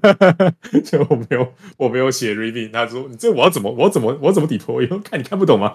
[0.83, 2.71] 就我没有我没有写 README。
[2.71, 4.87] 他说：“你这我要怎么我要怎么我要怎么 deploy？
[5.07, 5.71] 看你看不懂吗？”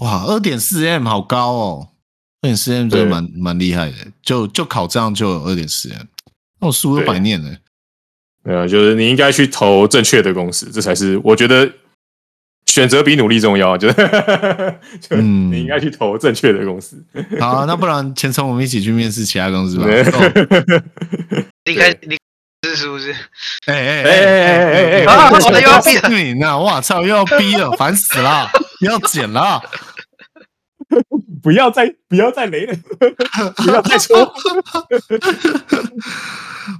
[0.00, 1.88] 哇，二点四 M 好高哦，
[2.40, 3.96] 二点四 M 真的蛮蛮厉害的。
[4.22, 6.06] 就就考这样就有二点四 M，
[6.58, 7.50] 那我书都白念了。
[8.44, 11.70] 呃，就是你应该去投正确的公司，这才是我觉得。
[12.70, 13.94] 选择比努力重要，就是，
[15.00, 16.96] 就你应该去投正确的公司。
[17.40, 19.86] 好、啊，那不然前程我们一起去面试其他公司吧。
[21.64, 22.16] 离开你
[22.76, 23.12] 是不是？
[23.66, 25.04] 哎哎哎哎哎哎！
[25.04, 26.56] 啊，又要逼你呢！
[26.56, 28.48] 我操，又要逼了，烦死了！
[28.82, 29.60] 要剪了，
[31.42, 32.74] 不要再不要再雷了，
[33.56, 34.32] 不要再说。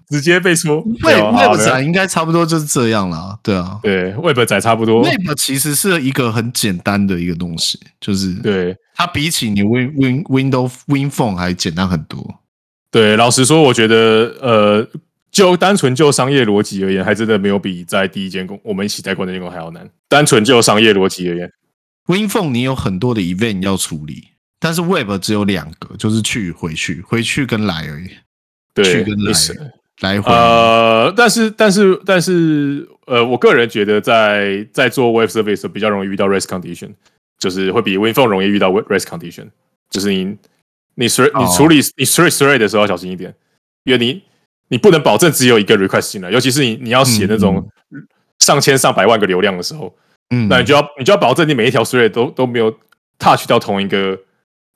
[0.08, 5.02] 直接被说，Web Web 仔应该差不多就是这样了，对啊，对，Web 仔差不多。
[5.02, 12.40] Web 其实是一个很简单的一个东西，就是对它比起你 Win Win Windows Win Phone 还简单很多。
[12.90, 14.86] 对，老实说，我觉得呃，
[15.32, 19.88] 就单纯就商业逻辑而言，还真的没有比在第一间公我们一起在过那间公还要难。
[20.08, 21.50] 单纯就商业逻辑而言
[22.10, 28.10] ，Win Phone 你有很多的 event 要处理，但是 Web 只有两个，就是去回去回去跟来而已。
[28.74, 29.32] 对，去跟来。
[30.00, 36.94] 来回呃，但是但是但是呃，我个人觉得在在做 Web Service 比较容易遇到 Race Condition，
[37.38, 39.50] 就是会比 WinPhone 容易遇到 Race Condition，
[39.90, 40.24] 就是你
[40.94, 43.34] 你你处理你 thread thread 的时候要小心一点，
[43.84, 44.22] 因为你
[44.68, 47.68] 你不能保证只有一个 request 进来，尤其是你你要写那种
[48.38, 50.09] 上千上百万个流量的时候，嗯，
[50.48, 52.70] 那你就要你就要保证你每一条 thread 都都没有
[53.18, 54.18] touch 到同一个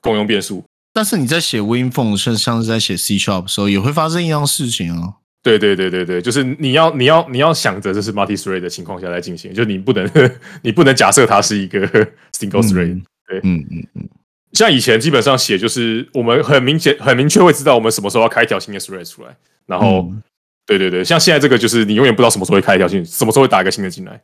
[0.01, 0.65] 共用变数。
[0.93, 5.15] 但是你在写 WinPhone 像像是在写 C Sharp 的时候，也会发生一样事情哦。
[5.43, 10.09] 对对对对对，就是你要你要你要想着这是 multi thread 的情况下来进行，就你不能
[10.63, 11.81] 你不能假设它是一个
[12.33, 13.03] single thread。
[13.29, 14.09] 对，嗯嗯嗯。
[14.53, 19.37] 像以前基本上写就是我们很明显很明确会知道我们什么时候要开一条新的 thread 出来，
[19.67, 20.23] 然后、嗯、
[20.65, 24.21] 对对对，像现在这个就是你永远不知道什么时候会开一条新，什么时候会打一个新的进来，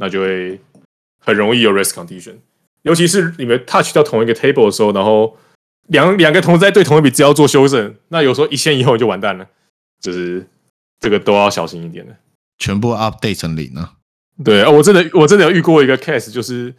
[0.00, 0.60] 那就会
[1.20, 2.36] 很容易有 race condition，
[2.82, 5.36] 尤其是你们 touch 到同一个 table 的时候，然后。
[5.88, 9.46] 两两个同时在对同一笔资料做修正，那有时候一线以后就完蛋了，
[10.00, 10.48] 就是
[10.98, 12.16] 这个都要小心一点的。
[12.56, 13.92] 全部 update 成零啊。
[14.42, 16.74] 对啊，我真的我真的有遇过一个 case，就是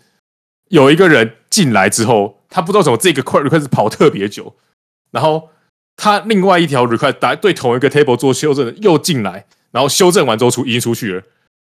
[0.70, 4.56] 有一个人进来之后，他不知道怎么这个 request 跑特别久，
[5.12, 5.50] 然后
[5.96, 11.22] 他另外一条 request 打对同一个 table 做修正又进来，然后修正完之后出已经出去了，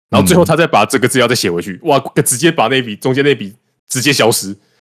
[0.10, 3.54] 然后最后他再把这个资料再写回去，哇，直接把那笔中间那笔
[3.88, 4.56] 直接消失。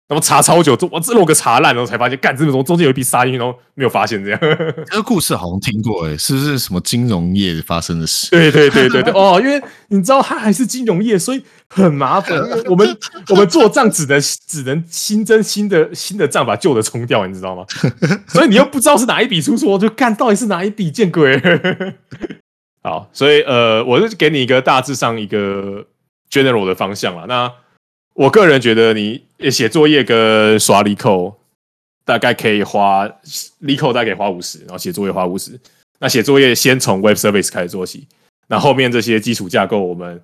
[0.09, 4.41] 然后查超久，我这漏个查烂，然后才发现，干，这种中间有一笔杀进去，然后没有发现这样。
[4.91, 8.29] 这个故事好像听过，诶，是不是什么金融业发生的事？
[8.35, 12.37] 对对对对对，哦，因为你知道它还是金融业，所以很麻烦。
[12.67, 12.99] 我们
[13.31, 17.65] 我们做账只能只能新增新的新的账，把旧的冲掉，你知道吗？
[18.27, 21.41] 所以你又不知道是哪一笔出错，就干到底是哪一笔见鬼。
[22.83, 25.85] 好，所以呃，我就给你一个大致上一个
[26.31, 27.27] general 的方向了。
[27.27, 27.53] 那
[28.15, 31.35] 我个人觉得，你写作业跟刷 LeetCode
[32.05, 33.07] 大概可以花
[33.63, 35.61] LeetCode 大概可以花五十，然后写作业花五十。
[35.99, 38.09] 那写作业先从 Web Service 开始做起，
[38.49, 40.23] 那后面这些基础架构，我们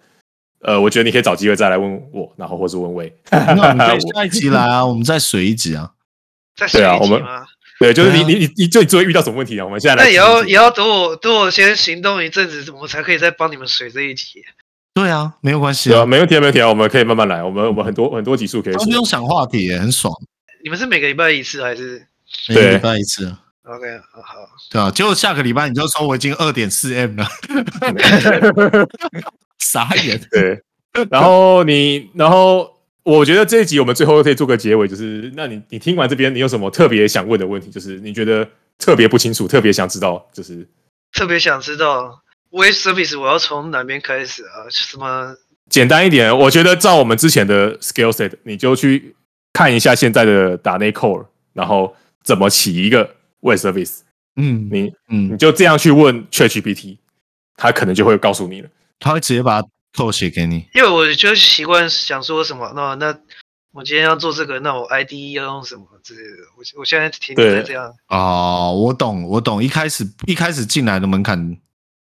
[0.61, 3.15] 呃，我觉得你可以找机会再来问我，然后或是问魏。
[3.31, 5.93] 那我们 可以下一集来啊，我们再水一集啊。
[6.57, 7.45] 再水一集吗？
[7.79, 9.65] 对，就是你你你你最最遇到什么问题啊？
[9.65, 10.05] 我们现在来。
[10.05, 14.43] 那也要也要等我等我先行动一阵子，我们才可以再帮你们水这一集。
[14.95, 18.75] 对啊，没有关系啊，没问题，没问题啊，我们可以慢慢来，我们我们很多很多集数可以。
[18.75, 20.15] 不用想话题，很爽。
[20.65, 22.07] 你们是每个礼拜一次还是？
[22.49, 23.27] 每个礼拜一次。
[23.65, 23.87] OK，
[24.25, 24.49] 好。
[24.71, 27.29] 对啊，结果下个礼拜你就说我已经二点四 M 了
[29.59, 30.19] 傻眼。
[30.31, 30.63] 对，
[31.11, 32.71] 然后你，然后
[33.07, 37.71] 我觉得这一集我们最后可以做个结尾，就是那你你听完这边，你有什么特别想问的问题？
[37.71, 38.47] 就是你觉得
[38.79, 40.67] 特别不清楚，特别想知道，就是
[41.13, 44.67] 特别想知道 Web Service 我要从哪边开始啊？
[44.71, 45.37] 什么？
[45.71, 49.15] 简单一点，我觉得照我们之前的 skill set，你就去
[49.53, 51.95] 看一下现在的打内 core，然后
[52.25, 54.01] 怎么起一个 Web Service。
[54.35, 56.99] 嗯，你嗯你就这样去问 ChatGPT，
[57.57, 59.63] 他可能就会告诉你了，他会直接把。
[59.97, 63.19] 偷写给你，因为我就习惯想说什么，那那
[63.73, 66.37] 我今天要做这个，那我 ID 要用什么之类的。
[66.57, 67.93] 我我现在停留在这样。
[68.09, 69.63] 哦，我懂，我懂。
[69.65, 71.57] 一开始一开始进来的门槛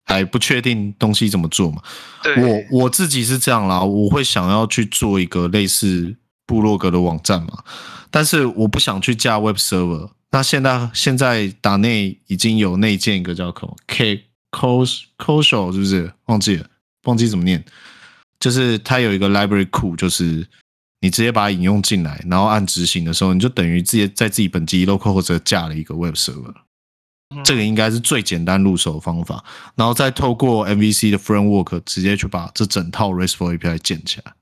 [0.04, 1.82] 还不确定东西怎么做嘛。
[2.22, 6.14] 对，我我自己是这样啦，我会想要去做一个类似
[6.46, 7.64] 部落格的网站嘛，
[8.10, 10.10] 但是我不想去架 Web Server。
[10.30, 13.52] 那现在现在打内已经有内建一个叫
[13.86, 16.12] K Cosho 是不是？
[16.26, 16.66] 忘记了。
[17.04, 17.64] 忘记怎么念，
[18.40, 20.46] 就是它有一个 library 库，就是
[21.00, 26.54] 你直接把它引用进来，然后按执行的时候，你就等于直接在自己本机 local 或者架了一个 web server。
[27.44, 29.42] 这个应该是最简单入手的方法，
[29.74, 34.34] 然后再透过 MVC 的 framework 直接去把这整套 RESTful API 建起来。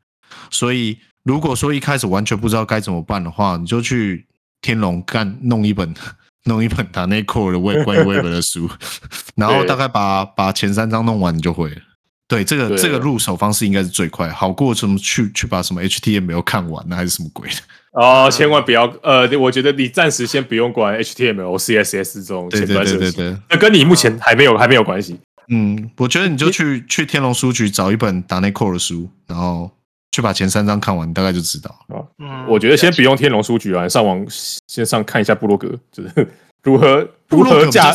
[0.51, 4.27] 所以如果说一开始完全不知道该怎么办的话，你就去
[4.61, 5.95] 天龙干弄一本
[6.47, 8.69] 弄一本打内 core 的 web 关于 web 的书，
[9.37, 11.83] 然后大概把把前三章弄完，你就会了。
[12.31, 17.57] 对，这个对这个入手方式应该是最快，好过什么去去把什么 HTML 看完呢，还是什么鬼的？
[17.91, 25.19] 哦，千万不要，呃，我觉得你暂时先不用管 HTML、CSS 这种前端设计，对对对对对，那跟你目前还没有还没有关系。
[25.49, 29.69] 嗯，我觉得你就去你去天龙书局找一本打内 core 的书，然后
[30.13, 31.75] 去把前三章看完，你大概就知道。
[32.21, 34.25] 嗯，我觉得先不用天龙书局啊，上网
[34.69, 36.29] 先上看一下部落格，就是
[36.63, 37.93] 如何如何架，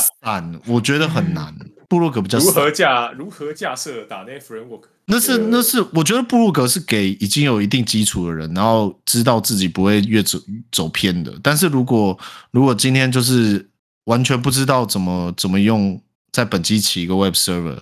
[0.65, 1.55] 我觉得很难。
[1.87, 4.83] 部落格比较如何架如何架设打内 framework？
[5.05, 10.39] 那是那是我觉得部落格是给已经有一定基础的人，然后知道自己不会越走
[10.71, 11.31] 走偏的。
[11.43, 12.17] 但是如果
[12.51, 13.69] 如果今天就是
[14.05, 17.77] 完全不知道怎么怎么用在本机起一个 web server，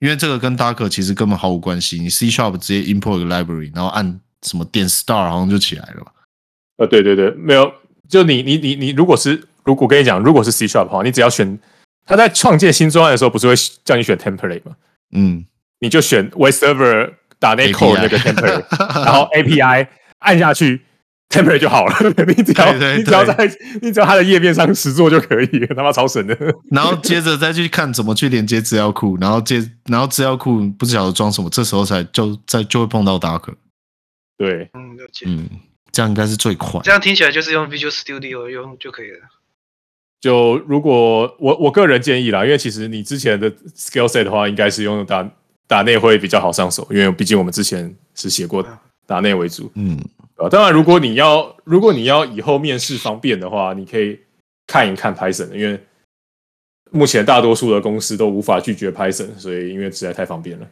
[0.00, 2.00] 因为这个跟 Docker 其实根本毫无关系。
[2.00, 6.12] 你 C sharp 直接 import 一个 library，然后按什么点 start 好像就起来了吧？
[6.78, 7.72] 呃，对对对，没有。
[8.08, 11.56] 就你你你你，如果是如果我跟你讲，如果是 C sharp 的话，你只要选。
[12.06, 14.76] 他在创建新专案的时候，不是会叫你选 template 吗？
[15.12, 15.44] 嗯，
[15.80, 18.64] 你就选 web server 打内 core 那个 template，
[19.04, 19.86] 然后 API
[20.20, 20.82] 按下去
[21.28, 21.94] ，template 就好了。
[22.36, 23.50] 你只要你只要在
[23.82, 26.36] 你只要它的页面上实做就可以了，他妈超神的。
[26.70, 33.54] 然后接着再去看怎么去连接资料库，然后接然后资料库不晓得装什么，这时候才就在就会碰到 Docker。
[34.36, 34.96] 对，嗯，
[35.26, 35.48] 嗯，
[35.92, 36.80] 这样应该是最快。
[36.82, 39.18] 这样听起来就是用 Visual Studio 用就可以了。
[40.24, 45.30] 就如果我我个人建议啦，因为其实你之前的 skill set 的话，应该是用打
[45.66, 48.66] 打内会比较好上手，因为毕竟我们之前是写过
[49.06, 50.02] 打内为主，嗯，
[50.36, 54.18] 啊，当然如果你要如果你要以后面试方便的话，你可以
[54.66, 55.78] 看一看 Python，因为
[56.90, 60.66] 目前大多数的公司都无法拒绝 Python，所以因为实在太方便了。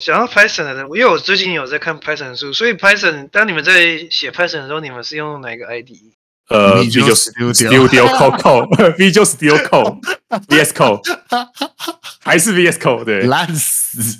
[0.00, 6.12] 想要 Python 的人，因为我最近有在看 Python 书，所以 Python 当你们在写 Python 的时候，你们是用哪个 IDE？
[6.48, 11.02] 呃，Visual Studio Code，Visual Studio Code，VS Code，
[12.20, 13.04] 还是 VS Code？
[13.04, 14.18] 对，烂死，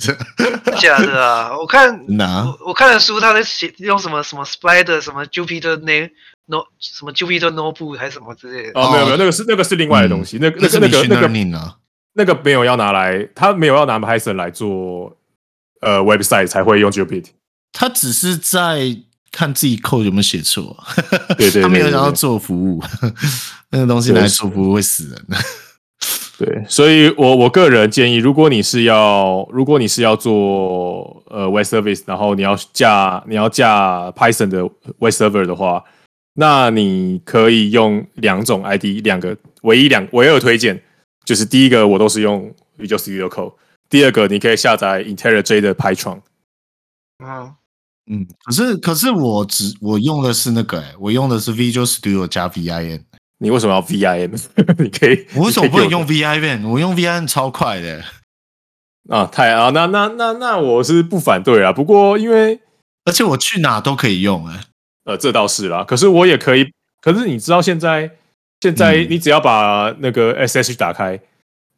[0.79, 1.57] 假的啊！
[1.59, 5.76] 我看，我我看的书，他在写用什么什么 Spider，什么 Jupiter
[6.47, 8.79] No，什么 Jupiter Notebook 还是什么之类的。
[8.79, 11.29] 哦，没有没有，那个是那个是另外的东西，那那个那个那个
[12.12, 15.16] 那个没有要拿来，他没有要拿 Python 来做
[15.81, 17.31] 呃 website 才会用 Jupiter，
[17.72, 18.99] 他只是在。
[19.31, 20.76] 看自己 code 有没有写错，
[21.37, 22.83] 对 对，對，他没有想要做服务，
[23.70, 25.37] 那个东西拿来做服务会死人的。
[26.39, 34.62] 对，所以我我个人建议，如果你是要，如果你是要做呃 web service，然后你要架你要架 Python 的
[34.99, 35.83] web server 的话，
[36.35, 40.81] 那你可以用两种 ID，两个唯一两唯二推荐，
[41.24, 43.55] 就是第一个我都是用 Visual Studio Code，
[43.91, 46.20] 第二个你可以下载 IntelliJ 的 Python。
[47.24, 47.53] 嗯。
[48.11, 53.02] 嗯，可是可是我只我用的是那个哎，我用的是 Visual Studio 加 VIM。
[53.40, 54.30] 你为什么要 VIM？
[54.82, 56.66] 你可以，我为什么不能用 VIM？
[56.68, 58.02] 我用 VIM 超快的。
[59.09, 61.72] 啊，太啊，那那那那我是不反对啊。
[61.72, 62.59] 不过因为
[63.04, 64.61] 而且我去哪都可以用哎。
[65.04, 65.84] 呃，这倒是啦。
[65.84, 66.66] 可是我也可以，
[67.00, 68.11] 可是你知道现在
[68.61, 71.18] 现在你只要把那个 SSH 打开。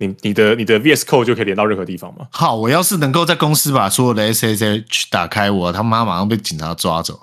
[0.00, 2.26] 你你的你的 VS Code 就可以连到任何地方吗？
[2.32, 7.20] 好，我要是能够在公司把所有的 SSH 打开，我他妈马上被警察抓走，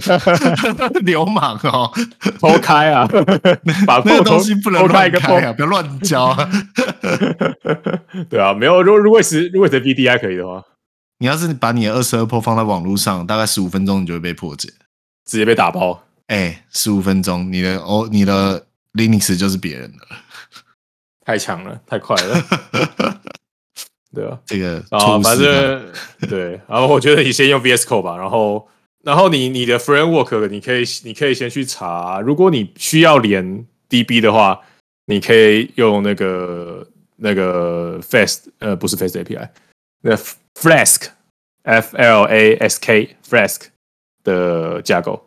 [1.04, 1.90] 流氓哦，
[2.38, 3.08] 偷开啊，
[3.86, 6.50] 把那个东西不能乱开啊，不要乱交啊。
[8.28, 10.62] 对啊，没有，如果如果是如果是 VDI 可以的话，
[11.18, 14.68] 你要是把你的二十二 port 放在网络上，大概十五分钟你就会被破解。
[15.24, 16.02] 直接被打包。
[16.26, 19.98] 哎，十五分钟，你的哦，你的 Linux 就是别人的，
[21.26, 23.20] 太强了，太快了。
[24.14, 25.92] 对啊，这个啊，反正
[26.30, 28.66] 对，然后我觉得你先用 VS Code 吧，然后
[29.02, 34.58] 然后你你的 framework 你可以你可以先去查，如果你需要连 DB 的话，
[35.06, 39.48] 你可以用那个那个 Fast 呃不是 Fast API，
[40.00, 40.16] 那
[40.54, 41.08] Flask
[41.64, 43.66] F L A S K Flask
[44.24, 45.22] 的架构。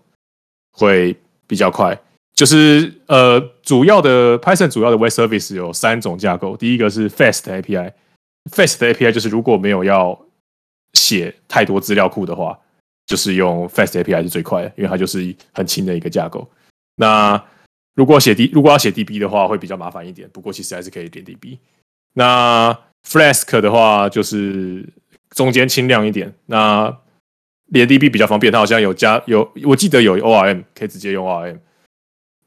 [0.71, 1.13] 会
[1.45, 1.99] 比较快，
[2.39, 10.17] 就是呃，主要的 Python 主要的 Web Service 有三种架构，第一个是 Fast API，Fast API 就是如果没有要
[10.93, 12.57] 写太多资料库的话，
[13.07, 16.49] 就是用 Fast API 是最快的，因为它就是很轻的一个架构。
[16.95, 17.43] 那
[17.93, 21.57] 如果写 D 如果要写 DB 的话，会比较麻烦一点，不过其实还是可以连 DB。
[22.13, 22.73] 那
[23.05, 24.87] Flask 的话就是
[25.31, 26.97] 中间轻量一点，那
[27.65, 31.59] 连 DB 比较方便，它好像有加有，我记得有 ORM 可以直接用 ORM，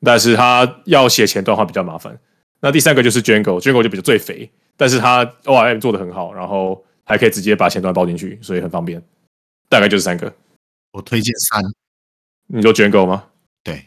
[0.04, 2.18] 但是它要写前端的话比较麻烦。
[2.60, 9.02] 那第三个就是 Django，Django 就比较最肥，但是它 ORM 做的很好，然后还可以直接把前段包进去，所以很方便。
[9.68, 10.32] 大概就是三个，
[10.92, 11.62] 我推荐三。
[12.46, 13.24] 你说 Django 吗？
[13.64, 13.86] 对，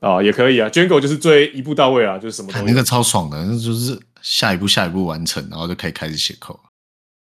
[0.00, 2.66] 啊，也可以啊，Django 就是最一步到位啊，就是什么东西。
[2.66, 6.58] 那个超爽的，那就是下一步下一步完成，然后就可以开始写 code。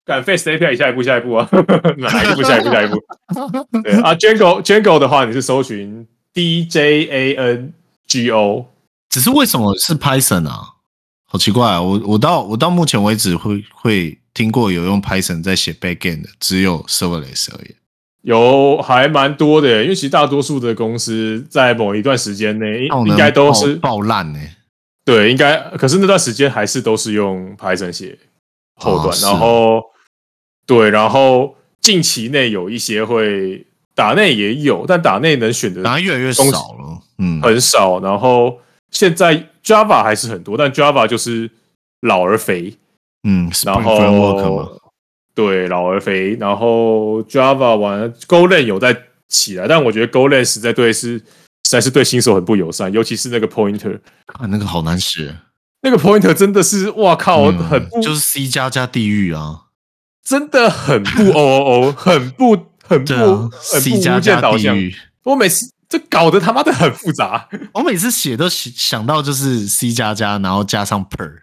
[0.05, 1.49] 干 Face API 下一步下一步啊，
[1.97, 3.03] 哪一步下一步下一步？
[3.83, 7.73] 对啊，Django Django 的话，你是搜寻 D J A N
[8.15, 8.67] G O，
[9.11, 10.75] 只是为什么是 Python 啊？
[11.25, 11.83] 好奇怪啊！
[11.83, 17.75] 我我到我到目前为止会会听过有用 Python 在写 Backend 的，只有 Serverless 而已。
[18.23, 24.39] 有还蛮多的，因为其实大多数的公司在某一段时间内应该都是爆烂呢。
[25.05, 28.17] 对，应该可是那段时间还是都是用 Python 写
[28.77, 29.83] 后端，然后。
[30.67, 38.01] 对，然后近期内有一些会打内也有，但打内能选的打越来越少了，嗯，很少。
[38.01, 38.59] 然后
[38.91, 41.51] 现在 Java 还是很多，但 Java 就是
[42.01, 42.77] 老而肥，
[43.23, 44.81] 嗯，然后
[45.35, 48.97] 对老而肥，然后 Java 完 Golang 有在
[49.29, 51.23] 起来，但我觉得 Golang 实在对是实
[51.71, 55.37] 在是对新手很不友善，尤其是那个 Pointer，啊，那个好难写，
[55.83, 59.63] 那个 Pointer 真的是哇靠，嗯、很不就是 C 加加地狱啊。
[60.25, 64.75] 真的很不 O O O，很不很不、啊、很不无间导向。
[65.25, 67.49] 我每次这搞得他妈的很复杂。
[67.73, 71.41] 我每次写都想到就是 C 加加，然后加上 per，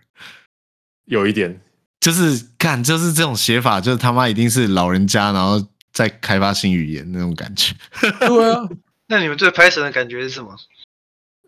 [1.05, 1.61] 有一点
[1.99, 7.73] 就是干就是这种写法，就是他妈一定是老人家，然后在开发新语言那种感觉。
[7.99, 8.67] 对啊，
[9.07, 10.55] 那你们对 Python 的感觉是什么？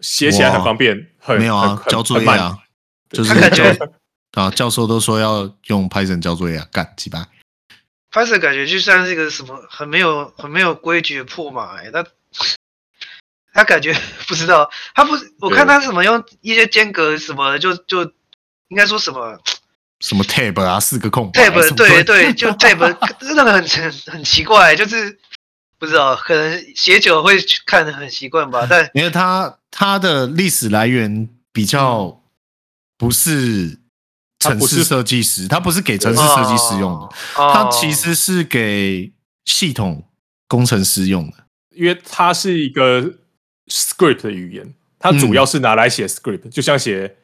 [0.01, 2.57] 写起来很方便，很没有啊，交作业啊，
[3.09, 3.63] 就是交。
[4.33, 7.23] 啊，教授都说要用 Python 交作业啊，干几百。
[8.11, 12.03] Python 感觉就像是一个什么很没有很没有规矩的破马哎、欸，他
[13.53, 13.95] 他感觉
[14.27, 18.03] 不知道，他不，我看他什么用一些间隔什么的，就就
[18.67, 19.39] 应该说什么
[19.99, 25.17] 什么 tab 啊，四个空白 tab 对对，就 tab 真的很很很奇怪，就是
[25.77, 28.65] 不知道，可能写久了会看的很习惯吧。
[28.69, 32.21] 但因为它它的历史来源比较
[32.97, 33.79] 不是。
[34.39, 39.09] 城市设计师，他不是给城市设计师用的，他其实是给
[39.45, 40.05] 系统
[40.49, 41.37] 工程师用的，
[41.73, 43.09] 因为它是一个
[43.67, 47.15] script 的语言，它主要是拿来写 script，就像写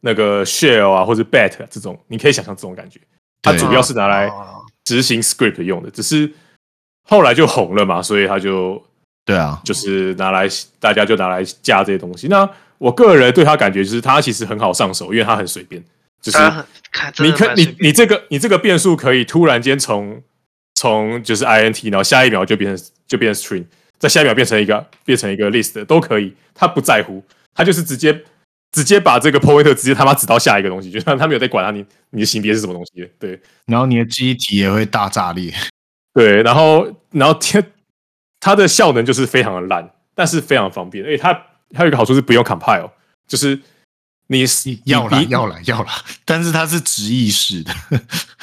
[0.00, 3.00] 那个 shell 啊或者 bat 这种，你可以想象这种感觉，
[3.42, 4.30] 它主要是拿来
[4.84, 6.32] 执行 script 用的，只是
[7.08, 8.82] 后来就红了嘛，所以它就
[9.24, 12.28] 对啊，就是拿来大家就拿来加这些东西。
[12.28, 15.82] 那我个人对它感觉就是，它其实很好上手，因为它很随便。
[16.22, 16.38] 就是
[17.22, 20.20] 你可你你这个你这个变数可以突然间从
[20.74, 23.64] 从就是 int，然后下一秒就变成就变成 string，
[23.98, 27.22] 在下一秒变成一个变成一个 list 都可以，他不在乎，
[27.54, 28.24] 他就是直接
[28.72, 35.52] 直接把这个 pointer 直接他妈指到下一个东西，就像他没有在管他你你的型别是什么东西，对，然后你的记忆体也会大炸裂，
[36.14, 37.72] 对，然后然后天
[38.40, 41.32] 它的效能就是非常的烂，但是非常方便，而且它
[41.74, 42.90] 还有一个好处是不用 compile，
[43.26, 43.60] 就是。
[44.28, 44.44] 你
[44.86, 45.88] 要了要了要了，
[46.24, 47.72] 但是它是直译式的，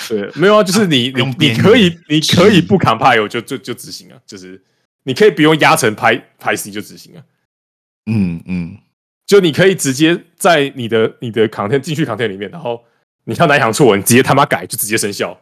[0.07, 4.63] 对，没有啊，就是你 你你可以你可以不 compile 就就就执行啊，就是
[5.03, 7.21] 你可以不用压成 Py PyC 就执行啊，
[8.05, 8.77] 嗯嗯，
[9.25, 12.83] 就你可以直接在你的你的 content 进去 content 里面，然后
[13.25, 15.39] 你看哪一行错，你直接他妈改就直接生效，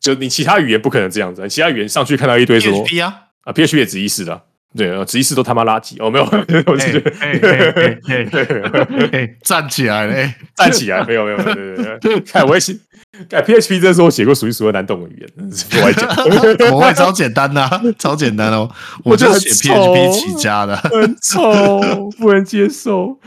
[0.00, 3.22] 就你其他语言不可能这样子，其他语言上去看到一堆说 PHP 啊？
[3.42, 4.44] 啊 PHP 也直译式的。
[4.76, 5.96] 对啊，直译式都他妈垃圾。
[5.98, 6.24] 哦，没有，
[6.70, 7.00] 我直接
[9.42, 12.78] 站起来了，站起来，没有没有，对对对，看 我也是，
[13.28, 16.08] 改 PHP 真是我写过数一数二难懂的语言，真是 不爱讲。
[16.74, 18.70] 我会超简单的、啊， 超简单哦，
[19.04, 21.80] 我就写 PHP 起家的，很丑，
[22.18, 23.18] 不能接受。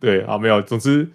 [0.00, 1.08] 对，好，没有，总之，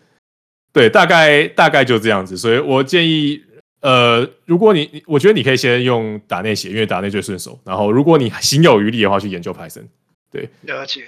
[0.72, 2.38] 对，大概大概就这样子。
[2.38, 3.42] 所以我建议，
[3.82, 7.60] 呃，如果你，我觉得你可以先用打内写，因为打内最顺手。
[7.66, 9.84] 然后，如果你心有余力的话，去研究 Python。
[10.32, 11.02] 对，了解。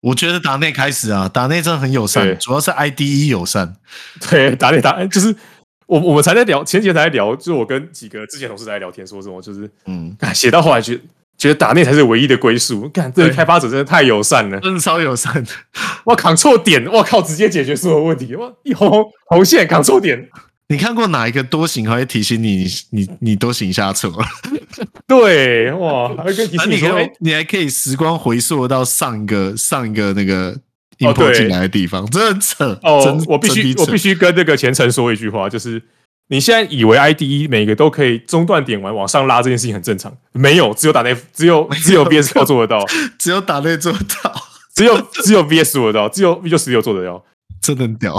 [0.00, 3.76] 我觉得打内开始啊，打内真的很友善，主要是 IDE 友善。
[4.30, 5.34] 对，打内打就是。
[5.88, 11.00] 我我们才在聊，前几天才在聊，就是我跟几个之前同事在聊天，说什么就是，嗯，写到后来觉得
[11.38, 12.86] 觉得打内才是唯一的归宿。
[12.90, 15.50] 看这个开发者真的太友善了，真的超友善的。
[16.04, 18.34] 哇，Ctrl 点，我靠，直接解决所有问题。
[18.36, 20.28] 哇，一红红线，Ctrl 点。
[20.68, 24.12] 你看过哪一个多行还会提醒你，你你多行下错？
[25.08, 30.54] 对，哇，还会跟提醒你说，你，你还可以时光回溯到上一个上一个那个。
[30.98, 33.24] 引破进来的地方， 真的扯哦！
[33.26, 35.82] 我必须我必须跟这个前程说一句话，就是
[36.28, 42.84] 你现在以为 IDE 每个都可以中断点完往上拉这件事情很正常，没有，只有打内 只有只有 VS 做得到，
[43.18, 44.34] 只有打内做得到，
[44.74, 47.24] 只有只有 VS 做得到，只有 Visual Studio 做得到，
[47.62, 48.14] 真的很屌。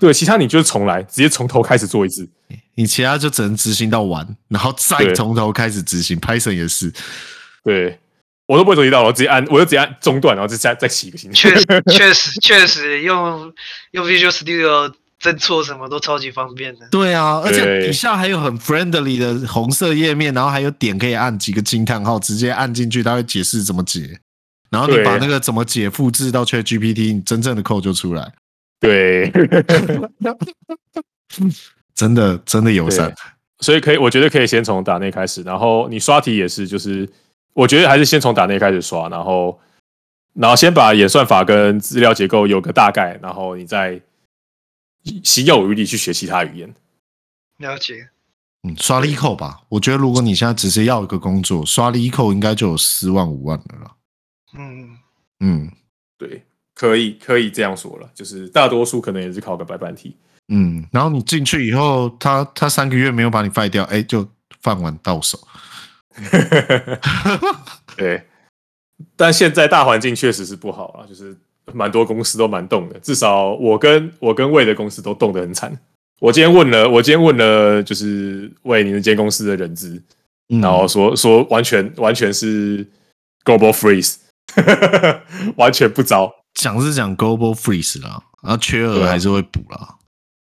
[0.00, 2.28] 对，其他你就是重来，直接从头开始做一次，
[2.74, 6.18] 你其他就只能执行到完，然后再从头开始执行。
[6.20, 6.92] Python 也是，
[7.64, 7.98] 对。
[8.48, 11.30] 我都不会注意到，我直接按，我就直接按中断，然后再再再起一个新。
[11.32, 13.52] 确实，确实， 确实用
[13.90, 14.90] 用 Visual Studio
[15.20, 16.88] 侦错什么都超级方便的。
[16.90, 24.18] 对啊，而且底下还有很 friendly 的红色页面，然后还有点可以按几个惊叹号，直接按进去，它会解释怎么解。
[24.70, 28.32] 然后你把那个怎么解复制到 ChatGPT，你真正的 code 就出来。
[28.80, 29.30] 对，
[31.94, 33.14] 真的真的友善。
[33.60, 37.06] 所以可以，我觉得可以先从打内开始，然后你刷题也是，就是。
[37.58, 39.58] 我觉得还是先从打内开始刷，然后，
[40.32, 44.00] 然后先把演算法跟资料结构有个大概，然后你再
[45.24, 46.72] 心有余力去学其他语言。
[47.56, 48.10] 了解。
[48.62, 49.62] 嗯，刷 LeetCode 吧。
[49.68, 53.90] 我觉得如果你现在只是要一个工作，刷 LeetCode 应该就有四万五万的了。
[54.56, 54.96] 嗯
[55.40, 55.68] 嗯，
[56.16, 56.44] 对，
[56.74, 60.16] 可以可以这样说了，就是大多数可能也是考个白板题。
[60.46, 64.24] 嗯，然后你进去以后，他他三个月没有把你废掉，哎，就
[64.60, 65.36] 饭碗到手。
[67.96, 68.22] 对，
[69.16, 71.36] 但现在大环境确实是不好啊，就是
[71.72, 75.78] 蛮多公司都蛮动的，至少我跟我跟魏的公司都动得很惨。
[76.20, 80.02] 我今天问了，我今天问了，就是魏你那间公司的人资，
[80.48, 82.84] 然后说说完全完全是
[83.44, 84.16] global freeze，
[85.56, 86.34] 完全不招。
[86.54, 89.94] 讲是讲 global freeze 啦，然后缺额还是会补啦。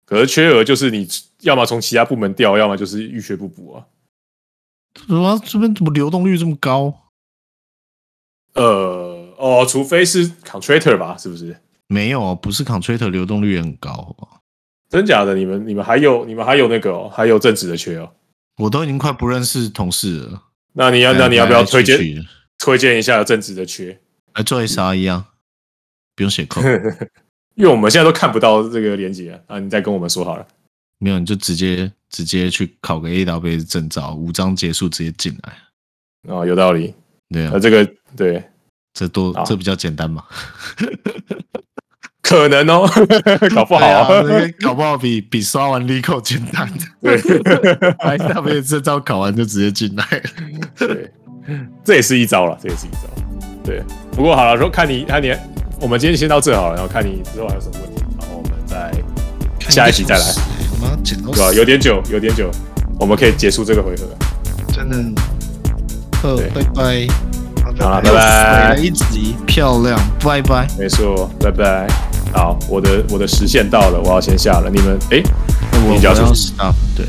[0.05, 1.07] 可是缺额就是你
[1.41, 3.83] 要么从其他部门调，要么就是预缺不补啊。
[5.07, 5.39] 什么？
[5.45, 6.93] 这边怎么流动率这么高？
[8.53, 11.55] 呃，哦，除非是 contractor 吧，是不是？
[11.87, 14.41] 没有啊，不是 contractor，流动率也很高，好不好？
[14.89, 15.35] 真假的？
[15.35, 18.11] 你们、你们还有、你们还有那个、哦，还有正职的缺哦。
[18.57, 20.41] 我都已经快不认识同事了。
[20.73, 21.99] 那你要，那你要不要推荐
[22.57, 23.99] 推荐一下有正职的缺？
[24.33, 25.27] 来做 SRE 啊，
[26.15, 27.09] 不用写 code，
[27.55, 29.59] 因为我们现在都看不到这个连接啊。
[29.59, 30.47] 你再跟我们说好了。
[30.99, 35.53] 没有，你就直接直接去考个 AWS 证照，五章结束直接进来。
[36.33, 36.93] 哦，有道理。
[37.29, 38.43] 对啊，啊这个对，
[38.93, 40.23] 这多这比较简单嘛？
[42.21, 42.89] 可能哦，
[43.53, 44.23] 搞不好、啊啊，
[44.61, 46.67] 搞不好比比刷完 LeetCode 简单。
[47.01, 50.23] 对， AWS 证照考完就直接进来。
[50.75, 51.11] 对，
[51.83, 52.99] 这也是一招了，这也是一招。
[53.63, 55.31] 对，不过好了，说看你看你，
[55.79, 58.91] 我们今天先到这好了，然后看你之后还有什么问题，然后我们再
[59.69, 60.64] 下一集再来。
[60.79, 61.53] 对吧？
[61.53, 62.49] 有点久，有点久，
[62.99, 64.05] 我们可以结束这个回合。
[64.73, 65.21] 真的，
[66.21, 67.07] 好，拜拜。
[67.63, 68.77] 好了，拜拜。
[68.77, 70.67] 一集漂亮，拜拜。
[70.77, 71.87] 没错，拜拜。
[72.33, 74.69] 好，我的我的时限到了，我要先下了。
[74.69, 75.23] 你们，哎，
[75.87, 76.73] 我要 stop。
[76.95, 77.05] 对。